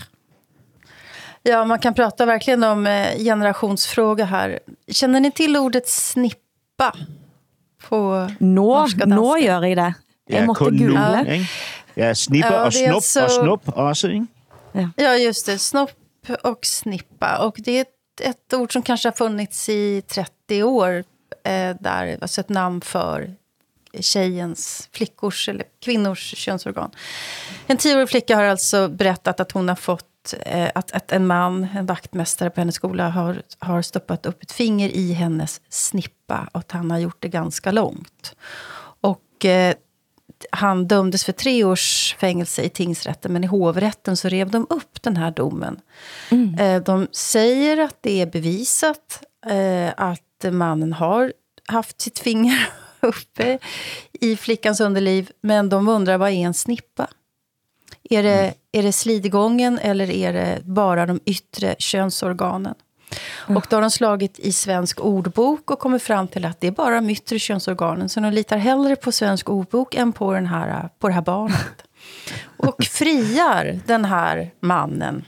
[1.45, 4.59] Ja, man kan prata verkligen om eh, generationsfråga här.
[4.91, 6.93] Känner ni till ordet snippa?
[7.89, 9.47] På nå, norska nå danska?
[9.59, 9.93] gør I det.
[10.29, 11.21] Jeg Ja, måtte kun nu, google.
[11.35, 11.47] ikke?
[11.95, 14.89] Ja, snipper Ja, og det er snup så- og snup også, ikke?
[14.97, 15.59] Ja, just det.
[15.59, 15.91] Snopp
[16.43, 17.37] och snippa.
[17.37, 17.85] Och det är
[18.21, 21.03] ett, ord som kanske har funnits i 30 år.
[21.43, 23.35] Eh, där, alltså ett namn för
[23.99, 26.91] tjejens, flickors eller kvinnors könsorgan.
[27.67, 31.67] En tioårig flicka har alltså berättat att hon har fått eh, att, att en man,
[31.75, 36.59] en vaktmästare på hennes skola, har, har stoppat upp ett finger i hennes snippa och
[36.59, 38.35] att han har gjort det ganska långt.
[39.01, 39.75] Och eh,
[40.51, 45.01] han dömdes för tre års fängelse i tingsrätten, men i hovrätten så rev de upp
[45.01, 45.79] den här domen.
[46.59, 51.33] Eh, De säger att det är bevisat eh, att mannen har
[51.67, 52.69] haft sitt finger
[52.99, 53.59] uppe
[54.13, 57.07] i flickans underliv, men de undrar vad är en snippa?
[58.09, 62.75] Är det, är det slidgången eller är det bara de yttre könsorganen?
[63.31, 66.71] Och då har de slagit i svensk ordbok och kommit fram till att det är
[66.71, 68.09] bara de yttre könsorganen.
[68.09, 71.83] Så de litar hellre på svensk ordbok än på, den här, på det här barnet.
[72.57, 75.25] Och friar den här mannen.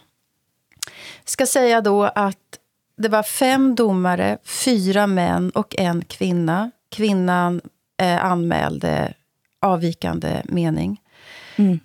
[1.26, 2.38] Ska säga då att
[2.98, 6.72] det var fem domare, fyra män och en kvinna.
[6.90, 7.62] Kvinnan
[8.02, 9.14] eh, anmälde
[9.62, 11.00] avvikande mening.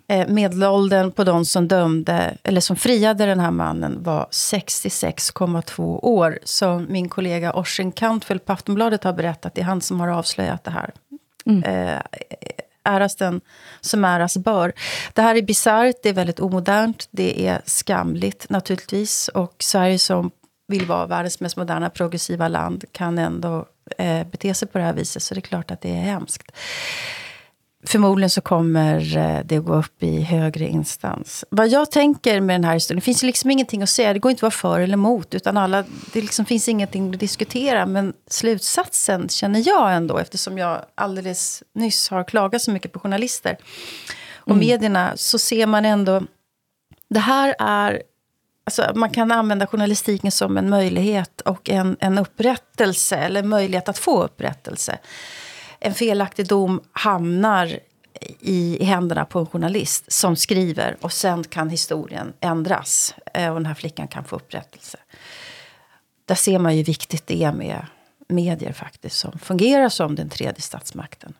[0.07, 6.39] Eh, medelåldern på de som dömde, eller som friade den här mannen var 66,2 år.
[6.43, 10.63] Som min kollega Orsin Kantfeldt på Aftonbladet har berättat, det är han som har avslöjat
[10.63, 10.93] det här.
[11.63, 12.01] Eh,
[12.83, 13.41] äras den
[13.81, 14.73] som äras bör.
[15.13, 19.27] Det här är bisarrt, det är väldigt omodernt, det är skamligt naturligtvis.
[19.27, 20.31] Och Sverige som
[20.67, 23.65] vill vara världens mest moderna progressiva land kan ändå
[23.97, 25.23] eh, bete sig på det här viset.
[25.23, 26.51] Så det är klart att det är hemskt.
[27.85, 31.45] Förmodligen så kommer eh, det gå upp i högre instans.
[31.49, 34.13] Vad jag tänker med den här historien, det finns liksom ingenting att säga.
[34.13, 35.35] Det går inte att vara för eller emot.
[35.35, 37.85] Utan alla, det liksom finns ingenting att diskutera.
[37.85, 43.57] Men slutsatsen känner jag ändå, eftersom jag alldeles nyss har klagat så mycket på journalister
[44.35, 44.59] och Mm.
[44.59, 46.21] medierna, så ser man ändå...
[47.09, 48.01] Det här är...
[48.63, 53.97] Alltså, man kan använda journalistiken som en möjlighet och en, en upprättelse, eller möjlighet att
[53.97, 54.97] få upprättelse.
[55.79, 57.79] En felaktig dom hamnar
[58.39, 63.65] i, händerna på en journalist som skriver och sen kan historien ändras eh, och den
[63.65, 64.97] här flickan kan få upprättelse.
[66.25, 67.85] Där ser man ju viktigt det är med
[68.27, 71.33] medier faktiskt som fungerar som den tredje statsmakten.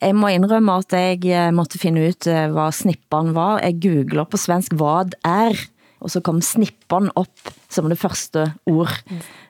[0.00, 3.60] Jeg må indrømme at jeg eh, måtte finde ut, eh, hvad snippan var.
[3.60, 5.58] Jeg googler på svensk, hvad er,
[6.00, 8.92] og så kom snippan op som det første ord.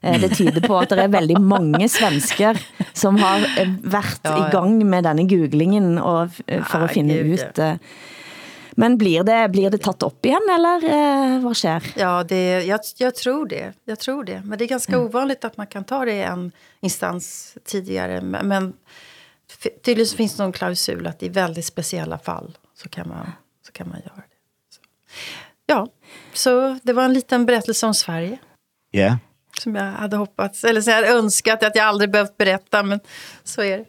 [0.02, 2.58] Eh, Det tyder på at der er veldig mange svensker,
[2.94, 4.48] som har eh, været Ja, ja.
[4.48, 7.80] i gang med denne googlingen, og, eh, for at finde Herregud, ut...
[8.76, 11.82] Men blir det, blir det taget op igen, eller eh, hvad sker?
[11.96, 13.72] Ja, det, jag, jag tror det.
[13.84, 14.42] Jag tror det.
[14.44, 18.20] Men det är ganska ovanligt att man kan ta det i en instans tidigare.
[18.20, 18.72] Men, men
[19.84, 23.32] tydligen så finns det någon klausul att i väldigt speciella fall så kan man,
[23.66, 24.74] så kan man göra det.
[24.74, 24.80] Så.
[25.66, 25.86] Ja,
[26.34, 28.38] så det var en liten berättelse om Sverige.
[28.92, 29.16] Ja.
[29.60, 33.00] Som jag hade hoppats, eller så jag hade önskat att jag aldrig behövt berätta, men
[33.44, 33.84] så är det.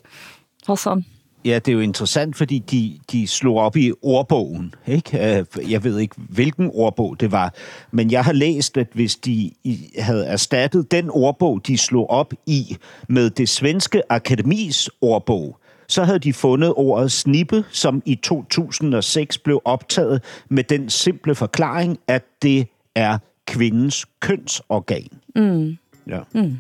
[0.68, 1.04] Hassan?
[1.46, 4.74] Ja, det er jo interessant, fordi de, de slog op i ordbogen.
[4.88, 5.38] Ikke?
[5.40, 7.54] Øh, Jeg ved ikke, hvilken ordbog det var,
[7.92, 9.52] men jeg har læst, at hvis de
[10.00, 12.78] havde erstattet den ordbog, de slog op i,
[13.10, 15.58] med det svenske akademis ordbog,
[15.92, 22.00] så havde de fundet ordet snippe, som i 2006 blev optaget med den simple forklaring,
[22.08, 23.18] at det er
[23.48, 25.08] kvindens kønsorgan.
[25.36, 25.78] Mm.
[26.08, 26.20] Ja.
[26.34, 26.58] Mm.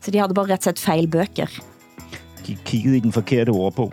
[0.00, 1.60] Så de havde bare ret set fejl bøger.
[2.46, 3.92] De kiggede i den forkerte ordbog.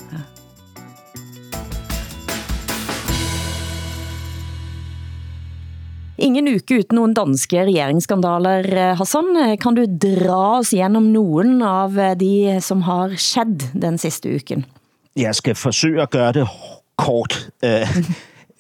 [6.18, 9.57] Ingen uke uten nogle danske regeringsskandaler, eh, Hassan.
[9.59, 14.63] Kan du dra os gennem nogen av eh, de, som har skjedd den sidste uken?
[15.16, 16.47] Jeg skal forsøge at gøre det
[16.95, 17.49] kort.
[17.63, 17.88] Øh,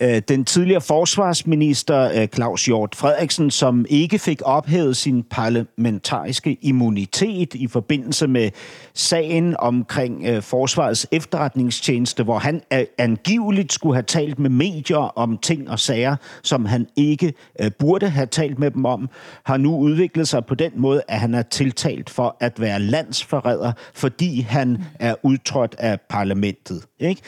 [0.05, 7.53] Øh, den tidligere forsvarsminister øh, Claus Hjort Frederiksen, som ikke fik ophævet sin parlamentariske immunitet
[7.53, 8.49] i forbindelse med
[8.93, 12.61] sagen omkring øh, Forsvarets efterretningstjeneste, hvor han
[12.97, 17.33] angiveligt skulle have talt med medier om ting og sager, som han ikke
[17.79, 19.09] burde have talt med dem om,
[19.43, 23.71] har nu udviklet sig på den måde, at han er tiltalt for at være landsforræder,
[23.93, 26.83] fordi han er udtrådt af parlamentet.
[26.99, 27.21] Ikke?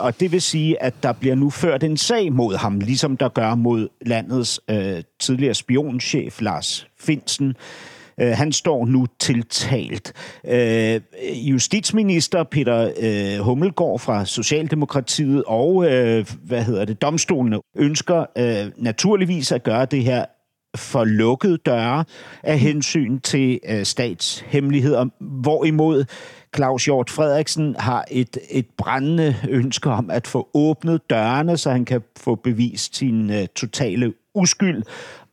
[0.00, 3.28] Og det vil sige, at der bliver nu ført en sag mod ham, ligesom der
[3.28, 7.54] gør mod landets øh, tidligere spionchef Lars Finsen.
[8.20, 10.12] Øh, han står nu tiltalt.
[10.48, 11.00] Øh,
[11.50, 19.52] justitsminister Peter øh, Hummelgaard fra Socialdemokratiet og øh, hvad hedder det, domstolene ønsker øh, naturligvis
[19.52, 20.24] at gøre det her
[20.76, 22.04] for lukkede døre
[22.42, 26.04] af hensyn til øh, statshemmeligheder, hvorimod
[26.54, 31.84] Claus Hjort Frederiksen har et, et brændende ønske om at få åbnet dørene, så han
[31.84, 34.82] kan få bevist sin uh, totale uskyld,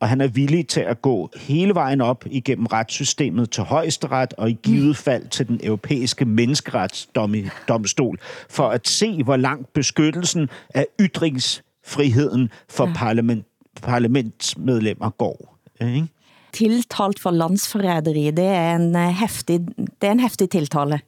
[0.00, 4.50] og han er villig til at gå hele vejen op igennem retssystemet til højesteret og
[4.50, 8.18] i givet fald til den europæiske menneskeretsdomstol
[8.50, 12.92] for at se, hvor langt beskyttelsen af ytringsfriheden for ja.
[12.96, 13.46] parlament,
[13.82, 15.58] parlamentsmedlemmer går.
[15.80, 16.08] Ikke?
[16.52, 21.00] Tiltalt for landsforræderi, det er en heftig, det er en heftig tiltale.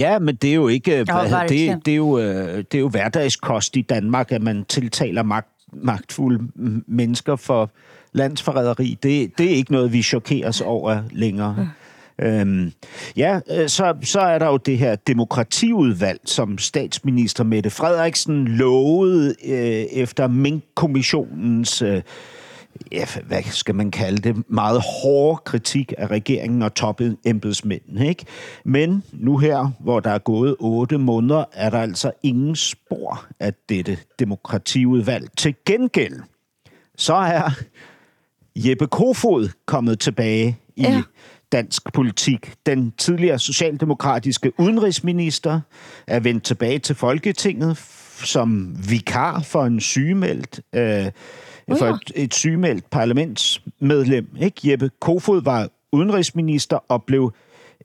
[0.00, 0.90] Ja, men det er jo ikke...
[0.90, 5.22] Ja, det, det, er jo, øh, det er jo hverdagskost i Danmark, at man tiltaler
[5.22, 6.48] magt, magtfulde
[6.86, 7.70] mennesker for
[8.12, 8.98] landsforræderi.
[9.02, 11.56] Det, det er ikke noget, vi chokeres over længere.
[11.58, 11.66] Ja.
[12.20, 12.72] Øhm,
[13.16, 19.34] ja, øh, så, så er der jo det her demokratiudvalg, som statsminister Mette Frederiksen lovede
[19.44, 22.02] øh, efter Mink-kommissionens øh,
[22.92, 28.08] ja, hvad skal man kalde det, meget hårde kritik af regeringen og topembedsmændene.
[28.08, 28.24] Ikke?
[28.64, 33.54] Men nu her, hvor der er gået otte måneder, er der altså ingen spor af
[33.68, 35.28] dette demokratiudvalg.
[35.36, 36.20] Til gengæld,
[36.96, 37.50] så er
[38.56, 41.02] Jeppe Kofod kommet tilbage i ja.
[41.52, 42.54] dansk politik.
[42.66, 45.60] Den tidligere socialdemokratiske udenrigsminister
[46.06, 47.78] er vendt tilbage til Folketinget
[48.24, 51.06] som vikar for en sygemeldt øh,
[51.76, 54.28] for et, et sygemeldt parlamentsmedlem.
[54.40, 54.70] Ikke?
[54.70, 57.32] Jeppe Kofod var udenrigsminister og blev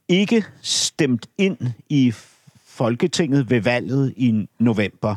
[0.07, 1.57] ikke stemt ind
[1.89, 2.13] i
[2.65, 5.15] Folketinget ved valget i november.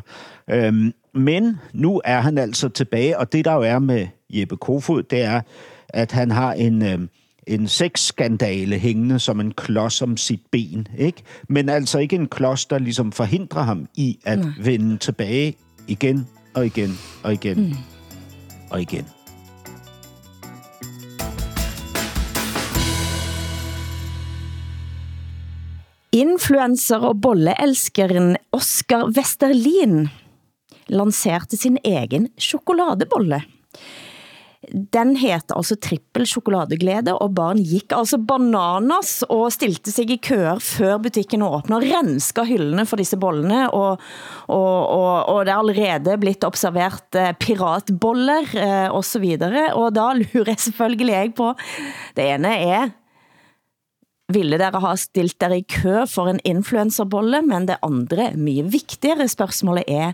[0.49, 5.03] Øhm, men nu er han altså tilbage, og det der jo er med Jeppe Kofod,
[5.03, 5.41] det er,
[5.89, 7.09] at han har en, øhm,
[7.47, 10.87] en sexskandale hængende som en klods om sit ben.
[10.97, 11.23] Ikke?
[11.49, 14.53] Men altså ikke en klods, der ligesom forhindrer ham i at mm.
[14.59, 15.55] vende tilbage
[15.87, 17.57] igen og igen og igen.
[17.57, 17.96] Mm
[18.71, 19.07] og igen.
[26.17, 30.07] Influencer og bolleelskeren Oscar Westerlin
[30.87, 33.41] lanserte sin egen chokoladebolle.
[34.67, 40.59] Den heter altså trippel chokoladeglæde, og barn gik altså bananas og stilte sig i køer
[40.59, 44.03] før butikken åbner, og renska hyldene for disse bollene, og,
[44.51, 49.95] og, og, og det er allerede blitt observert eh, piratboller eh, og så videre, og
[49.95, 51.53] da lurer jeg selvfølgelig jeg på,
[52.19, 52.93] det ene er,
[54.35, 59.31] ville dere ha stilt dere i kø for en influencerbolle, men det andre, mye vigtigere
[59.31, 60.11] spørgsmålet er,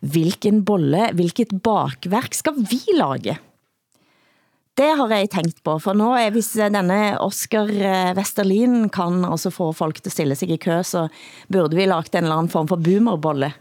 [0.00, 3.40] hvilken bolle, hvilket bakverk skal vi lage?
[4.80, 9.50] Det har jeg tænkt på, for nu er hvis denne Oscar eh, Westerlin kan altså
[9.52, 11.08] få folk til at stille sig i kø, så
[11.52, 13.52] burde vi lagt en eller anden form for boomerbolle,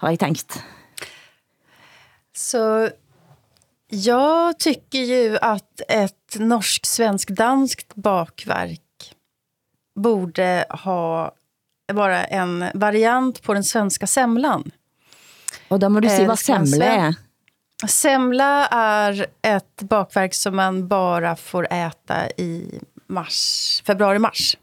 [0.00, 0.62] har jeg tänkt.
[2.32, 2.88] Så
[3.90, 9.12] jag tycker ju att ett norsk-svensk-danskt bakverk
[10.00, 11.32] borde ha
[11.92, 14.70] vara en variant på den svenska semlan.
[15.68, 17.27] Och då må du se vad semla är.
[17.86, 24.56] Semla är ett bakverk som man bara får äta i mars, februari-mars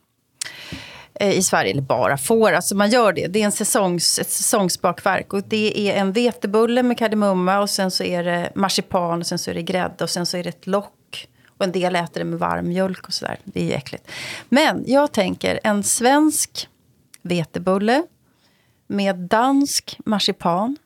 [1.13, 1.71] eh, i Sverige.
[1.71, 3.27] Eller bara får, alltså man gör det.
[3.27, 5.33] Det är en säsongs, ett säsongsbakverk.
[5.33, 9.39] Och det är en vetebulle med kardemumma och sen så är det marsipan och sen
[9.39, 11.27] så är det grädde och sen så är det ett lock.
[11.57, 13.39] Och en del äter det med varm mjölk och sådär.
[13.43, 14.11] Det är ju äckligt.
[14.49, 16.69] Men jag tänker en svensk
[17.21, 18.03] vetebulle
[18.87, 20.77] med dansk marsipan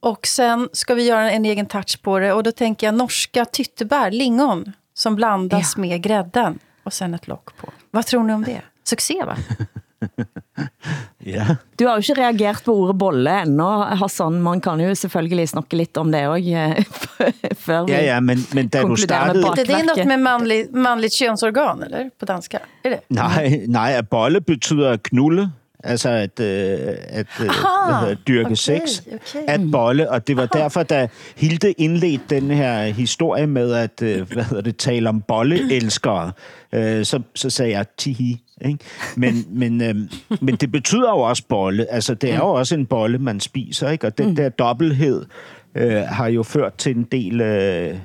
[0.00, 2.32] och sen ska vi göra en egen touch på det.
[2.32, 5.80] Och då tänker jag norska tyttebär, lingon, som blandas ja.
[5.80, 6.58] med grädden.
[6.82, 7.70] Och sen ett lock på.
[7.90, 8.62] Vad tror ni om det?
[8.84, 9.36] Succé, va?
[11.18, 11.56] ja.
[11.76, 13.64] Du har jo ikke reageret på ordet bolle enda,
[14.00, 14.40] Hassan.
[14.42, 18.44] Man kan jo selvfølgelig snakke lidt om det også, eh, før vi ja, ja, men,
[18.54, 19.42] men da du startede...
[19.56, 22.10] Det, det er noget med mandligt, mandligt könsorgan, eller?
[22.18, 22.58] På danska?
[22.84, 23.00] Er det?
[23.08, 25.50] Nej, nej, bolle betyder knulle.
[25.84, 29.02] Altså at, øh, at øh, Aha, hvad hedder, dyrke okay, sex.
[29.06, 29.44] okay.
[29.48, 30.10] At bolle.
[30.10, 34.62] Og det var derfor, da Hilde indledte den her historie med at øh, hvad hedder
[34.62, 36.32] det, tale om bolleelskere,
[36.72, 38.42] øh, så, så sagde jeg tihi.
[38.64, 38.78] Ikke?
[39.16, 39.94] Men, men, øh,
[40.40, 41.92] men det betyder jo også bolle.
[41.92, 43.90] Altså, det er jo også en bolle, man spiser.
[43.90, 44.06] Ikke?
[44.06, 45.24] Og den der dobbelthed
[45.74, 47.40] øh, har jo ført til en del...
[47.40, 47.98] Øh,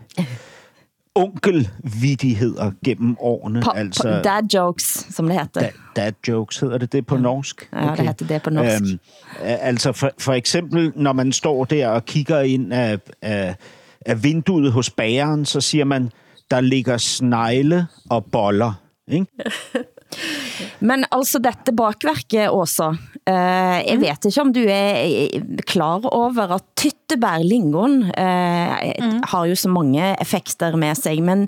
[1.16, 3.62] onkelvidigheder gennem årene.
[3.62, 5.62] Pa, altså, pa, dad jokes, som det heter.
[5.62, 7.70] Dad, dad jokes, hedder det det på norsk?
[7.74, 8.84] Ja, det heter det på norsk.
[8.84, 9.00] Øhm,
[9.42, 13.56] altså for, for eksempel, når man står der og kigger ind af, af,
[14.06, 16.12] af vinduet hos bageren, så siger man,
[16.52, 18.74] der ligger snegle og boller.
[19.08, 19.26] Ikke?
[20.84, 22.92] Men altså dette bakverket, Åsa,
[23.26, 29.56] eh, jeg vet ikke om du er klar over at tyttebær, lingon, eh, har jo
[29.56, 31.48] så mange effekter med sig, men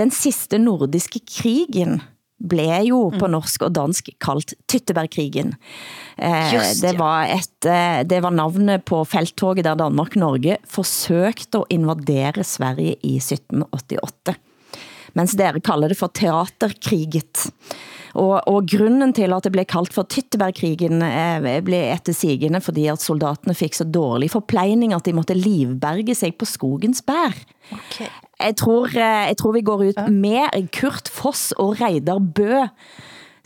[0.00, 2.00] den sidste nordiske krigen
[2.40, 5.54] blev jo på norsk og dansk kaldt Tyttebærkrigen.
[6.16, 11.76] Eh, Just, det, var et, eh, det var navnet på felttoget der Danmark-Norge forsøgte at
[11.76, 14.38] invadere Sverige i 1788
[15.18, 17.50] mens dere kalder det for teaterkriget.
[18.18, 22.88] Og, og grunden til at det blev kaldt for Tyttebærkrigen eh, blev etter sigende, fordi
[22.90, 27.36] at soldaterne fik så dårlig forplejning, at de måtte livberge sig på skogens bær.
[27.70, 28.10] Okay.
[28.40, 32.66] Jeg tror, eh, jeg tror vi går ut med Kurt Foss og Reidar Bø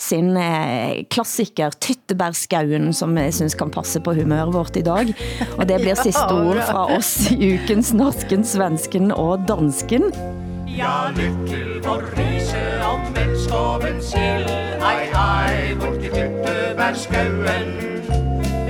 [0.00, 5.12] sin eh, klassiker Tyttebærskauen, som jeg synes kan passe på humøret vårt i dag.
[5.58, 10.10] Og det bliver sidste ord fra oss i ukens norsken, svensken og dansken.
[10.76, 14.48] Ja, lytt til vor rise om vennskapens ild.
[14.82, 17.70] Hei, hei, bort i tyttebærskauen.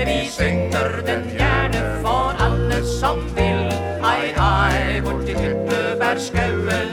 [0.04, 3.72] Vi synger den gerne for alle som vil.
[4.04, 6.92] Hei, hei, bort i tyttebærskauen.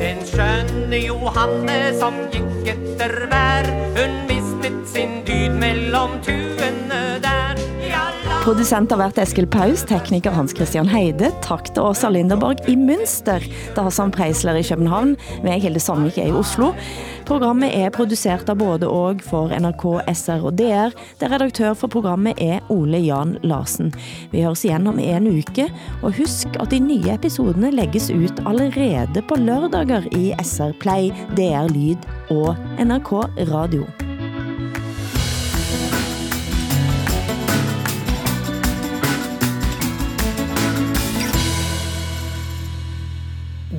[0.00, 6.61] Den skjønne Johanne som gikk etter vær, hun mistet sin dyd mellom tur.
[8.42, 13.38] Producent har været Eskil Paus, tekniker Hans Christian Heide, tak til Åsa Linderborg i Münster,
[13.76, 15.14] der Hassan Preisler i København,
[15.44, 16.72] med Hilde Sandvik er i Oslo.
[17.26, 20.90] Programmet er produceret av både og for NRK, SR og DR,
[21.22, 23.94] der redaktør for programmet er Ole Jan Larsen.
[24.34, 25.70] Vi høres igjen om en uke,
[26.02, 31.70] og husk at de nye episodene lægges ut allerede på lørdager i SR Play, DR
[31.70, 33.12] Lyd og NRK
[33.54, 33.86] Radio.